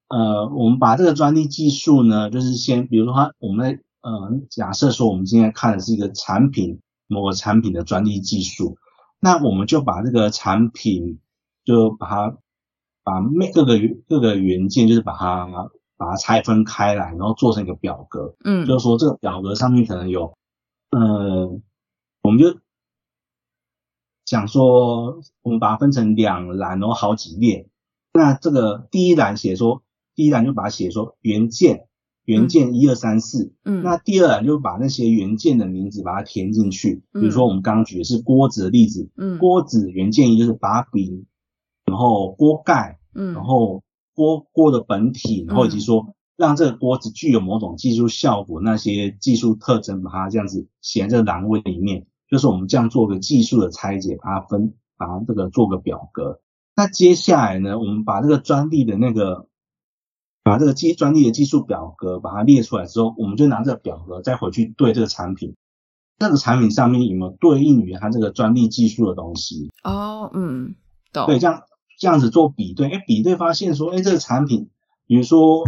[0.09, 6.81] 呃，我们把这个专利技术呢，就是先比如说它我们在呃，假设说我们现在看的是一个产品
[7.11, 8.77] 某个产品的专利技术，
[9.19, 11.19] 那我们就把这个产品
[11.65, 12.37] 就把它
[13.03, 13.21] 把
[13.53, 15.45] 各个各个元件，就是把它
[15.97, 18.35] 把它拆分开来，然后做成一个表格。
[18.45, 20.37] 嗯，就是说这个表格上面可能有，
[20.91, 21.59] 呃，
[22.21, 22.59] 我们就
[24.25, 27.67] 想说，我们把它分成两栏，然后好几列。
[28.13, 29.83] 那这个第一栏写说，
[30.15, 31.87] 第一栏就把它写说元件，
[32.25, 33.53] 元件一二三四。
[33.63, 37.03] 嗯，那第二栏就把那些原件的名字把它填进去。
[37.13, 39.09] 嗯，比如说我们刚刚举的是锅子的例子。
[39.17, 41.25] 嗯，锅子原件一就是把柄。
[41.83, 56.39] 然后锅盖，嗯，然后锅锅的本体，然后以及说让这个锅子具有某种技术效果，那些技术特征，把它这样子写在这个栏位里面，就是我们这样做个技术的拆解，把它分，把它这个做个表格。
[56.77, 59.47] 那接下来呢，我们把这个专利的那个，
[60.43, 65.55] 把这个技专利的技术表格把它列出来之后，我们就拿这个表格再回去对这个产品，
[66.19, 69.69] 这个产品上面有没有对应于它这个专利技术的东西？
[69.83, 70.75] 哦，嗯，
[71.13, 71.25] 懂。
[71.27, 71.63] 对，这样。
[71.99, 74.71] 这样子做比对，哎，比对发现说，哎，这个产品，
[75.05, 75.63] 比如说，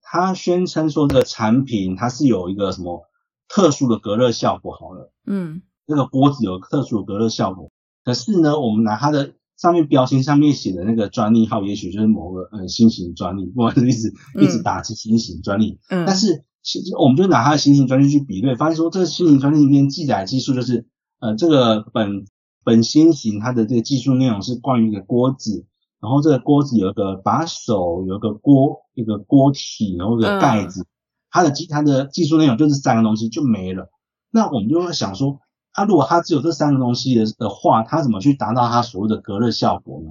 [0.00, 3.06] 它宣称说这个产品它是有一个什么
[3.46, 7.70] 特殊的隔热效果，好了，嗯，这个锅子有特殊的隔热效果，
[8.06, 20.86] 可是呢，我们拿它的上面标签上面写的那个专利号，也许就是某个呃新型专利，不管是一直一直打击新型专利，嗯，但是其实我们就拿它的新型专利去比对，发现说这个新型专利里面记载的技术就是
[21.20, 22.24] 呃这个本。
[22.66, 25.66] 本新型它的这个技术内容是关于一个锅子，
[26.00, 30.86] 然后这个锅子有一个把手，有一个锅一个锅体，然后一个盖子，
[31.30, 33.90] 它的技它的技术内容就是三个东西就没了。
[34.30, 35.40] 那我们就会想说，
[35.74, 40.10] 啊，如果它只有这三个东西的的话，它怎么去达到它所谓的隔热效果呢？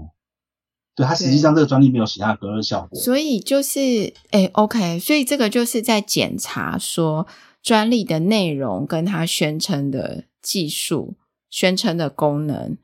[0.96, 3.00] 对，它实际上这个专利没有其他隔热效果。
[3.00, 7.26] 所以就是，哎，OK，所以这个就是在检查说
[7.62, 11.16] 专利的内容跟它宣称的技术。
[11.50, 12.80] 宣称的功能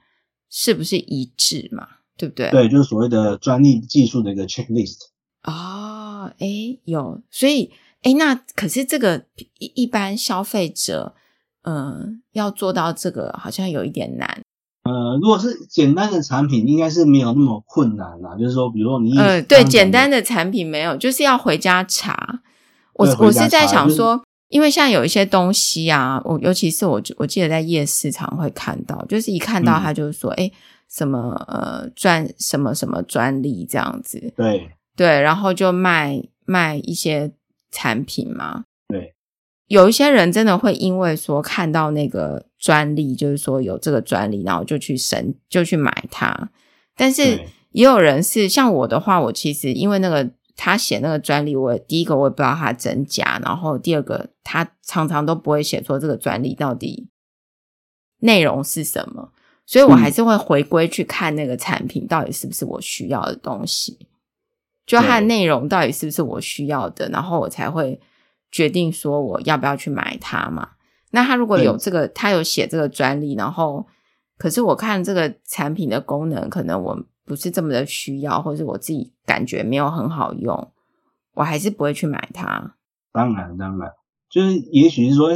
[0.48, 1.88] 是不是一致嘛？
[2.16, 2.52] 对不对？
[2.52, 4.98] 对，就是所谓的专利技术的一个 checklist。
[5.44, 7.72] 哦，哎，有，所以，
[8.04, 9.26] 哎，那可是这个
[9.58, 11.16] 一一般消费者，
[11.64, 14.42] 嗯，要做到这个好像有一点难。
[14.84, 18.36] 呃，如果是简单的产品，应该是没有那么困难啦。
[18.38, 22.42] 就是说，比如说你，嗯，对，简单的产品没有，就是要回家查。
[22.94, 24.16] 我我是在想说。
[24.16, 30.52] 就是因为像有一些东西啊，我尤其是我我记得在夜市常会看到，就是一看到他就是说，哎、嗯，
[30.90, 37.32] 什么呃专什么什么专利这样子，对对，然后就卖卖一些
[37.70, 38.69] 产品嘛，对，
[39.70, 46.50] 有一些人真的会因为说看到那个专利，就是说有这个专利，然后就去申就去买它，
[46.98, 47.40] 但是
[47.72, 50.30] 也有人是像我的话，我其实因为那个。
[50.62, 57.08] 他写那个专利，我第一个我也不知道它真假，然后第二个他常常都不会写说这个专利到底
[58.20, 59.32] 内容是什么，
[59.66, 64.00] 所以我还是会回归去看那个产品到底是不是我需要的东西，
[64.86, 67.98] 就它的内容到底是不是我需要的，然后我才会
[68.52, 70.70] 决定说我要不要去买它嘛。
[71.12, 73.88] 那他如果有这个，他有写这个专利，然后
[74.38, 77.06] 可是我看这个产品的功能，可能我。
[77.30, 80.72] 不是这么的需要，或者是我自己感觉没有很好用，
[81.36, 82.74] 我还是不会去买它。
[83.14, 83.92] 当然，当然，
[84.32, 85.36] 就是也许是说，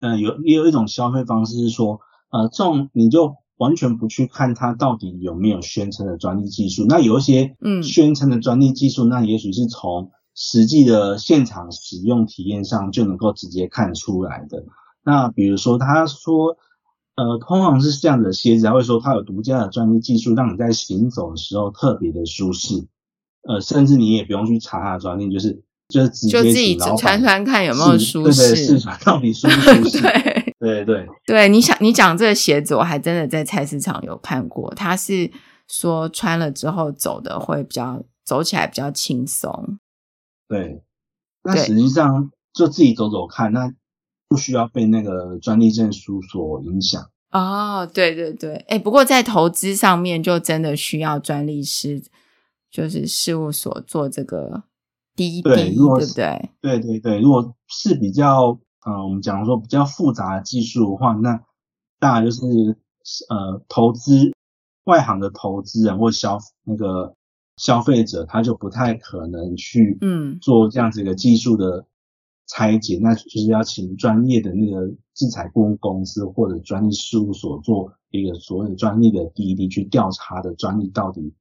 [0.00, 2.00] 嗯、呃，有也有一种消费方式是说，
[2.30, 6.86] 呃，这种你就完全不去看它到底有没有宣称的专利技术。
[6.88, 14.62] 那有一些嗯宣称的专利技术，嗯、那也许是从实际的现场使用体验上就能够直接看出来的。
[15.02, 16.56] 那比如说他说。
[17.18, 22.74] 呃，通常是这样的，鞋子他会说它有独家的专利技术，让你在行走的时候特别的舒适。
[23.48, 29.54] 呃，甚至你也不用去查它的专利，就是就是直接就自己穿穿看有没有舒适，对对，试穿到底舒不
[29.88, 30.02] 舒适？
[30.02, 35.30] 对对对对，你想你讲这个鞋子，我还真的在菜市场有看过，它是
[35.68, 39.78] 说穿了之后走的会比较走起来比较轻松。
[40.48, 40.82] 对，
[41.42, 43.72] 那实际上就自己走走看那。
[44.28, 52.02] 不需要被那个专利证书所影响哦，对对对，哎，不过在投资上面就真的需要专利师，
[52.68, 54.64] 就是事务所做这个
[55.14, 56.50] 滴滴，对不对？
[56.60, 61.40] 对对对，如果是比较呃，我们讲说比较复杂的技术的话，那
[62.00, 62.42] 当然就是
[63.28, 64.32] 呃，投资
[64.86, 67.14] 外行的投资人或消那个
[67.56, 71.86] 消费者，他就不太可能去嗯做这样子一个技术的
[72.46, 81.34] 拆解，嗯、那就是要请专业的那个制裁顾问公司或者专利事务所做一个所谓的专利的滴滴去调查的专利到底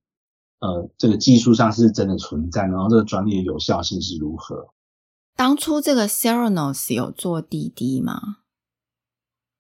[0.59, 4.69] 呃这个技术上是真的存在，然后这个专利的有效性是如何？
[5.35, 8.37] 当初这个 Serenos 有做滴滴吗？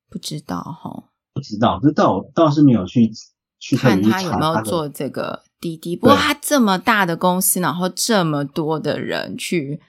[0.09, 3.11] 不知道哈，不知道，这倒倒是没有去
[3.59, 5.95] 去看他有没有做这个滴滴。
[5.95, 9.81] 不过它这么大的公司，然后这么多的人去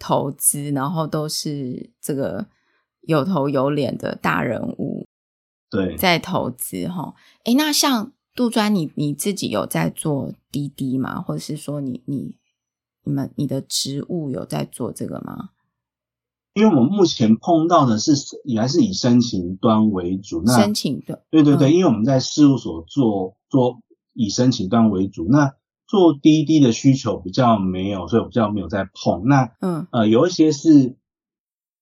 [0.00, 2.46] 投资，然后都是这个
[3.02, 5.06] 有头有脸的大人物，
[5.70, 7.14] 对，在投资哈。
[7.44, 11.20] 哎，那像杜专，你你自己有在做滴滴吗？
[11.20, 12.36] 或者是说你，你你
[13.04, 15.50] 你们你的职务有在做这个吗？
[16.54, 18.12] 因为我们目前碰到的是
[18.44, 23.80] 也还是以申请端为主，那申请的对对对，嗯、因为我们在事务所做做
[24.12, 25.54] 以申请端为主，那
[25.86, 29.24] 做滴滴的需求比较没有，所以我比较没有在碰。
[29.26, 30.96] 那嗯呃有一些是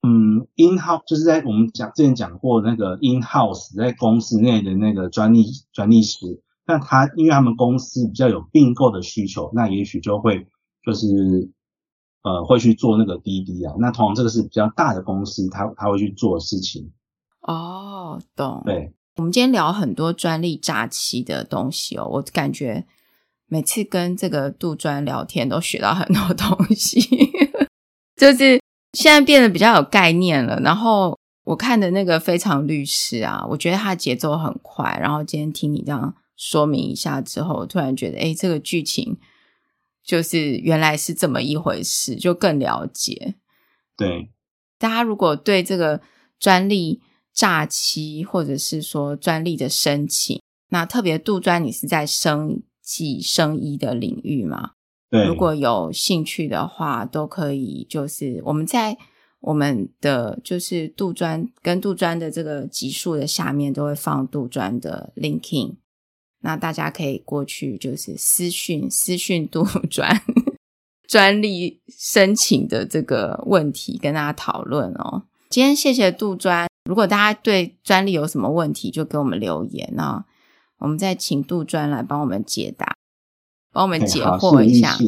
[0.03, 10.47] 嗯 in house，就是在我们讲之前讲过那个 in house 在公司内的那个专利专利师，那他因为他们公司比较有并购的需求，那也许就会
[10.85, 11.51] 就是。
[12.23, 16.93] 呃，会去做那个滴滴啊，那通常这个是比较大的公司，他他会去做的事情。
[17.41, 18.61] 哦，懂。
[18.67, 22.87] 对，我们今天聊很多专利诈欺的东西哦，我感觉
[23.49, 26.99] 每次跟这个杜专聊天都学到很多东西，
[28.17, 28.59] 就是
[28.95, 30.59] 现在变得比较有概念了。
[30.61, 34.99] 然后我看的那个非常律师啊，我觉得他节奏很快。
[34.99, 39.19] 然后今天听你这样说明一下之后，我突然觉得，哎，这个剧情。
[40.03, 43.35] 就是原来是这么一回事，就更了解。
[43.99, 44.31] 对，
[44.79, 46.01] 大家如果对这个
[46.39, 47.03] 专利
[47.41, 54.73] 诈欺，或者是说专利的申请，那特别杜专，你是在生技生医的领域吗？
[55.09, 57.87] 对，如果有兴趣的话，都可以。
[57.89, 58.99] 就是我们在
[59.41, 65.77] 我们的就是杜专跟杜专的这个集数的下面，都会放杜专的 linking。
[66.43, 70.21] 那大家可以过去，就是私讯私讯杜专
[71.09, 75.23] 专利申请的这个问题，跟大家讨论哦。
[75.49, 80.25] 今天谢谢杜专，如果大家对专利有什么问题，就给我们留言哦。
[80.81, 82.97] 我们再请杜专来帮我们解答，
[83.73, 84.99] 帮我们解惑一下。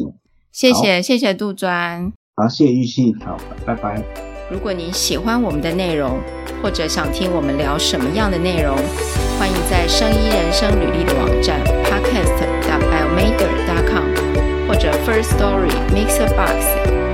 [0.49, 4.01] 谢谢谢谢杜专，好，谢谢玉信，好，拜拜。
[4.49, 6.21] 如果您喜欢我们的内容，
[6.61, 8.77] 或者想听我们聊什么样的内容，
[9.37, 16.63] 欢迎在生医人生履历的网站 podcast.biomaker.com 或者 First Story Mixer Box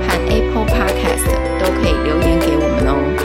[0.06, 1.26] 和 Apple Podcast
[1.58, 3.19] 都可以留言给我们哦。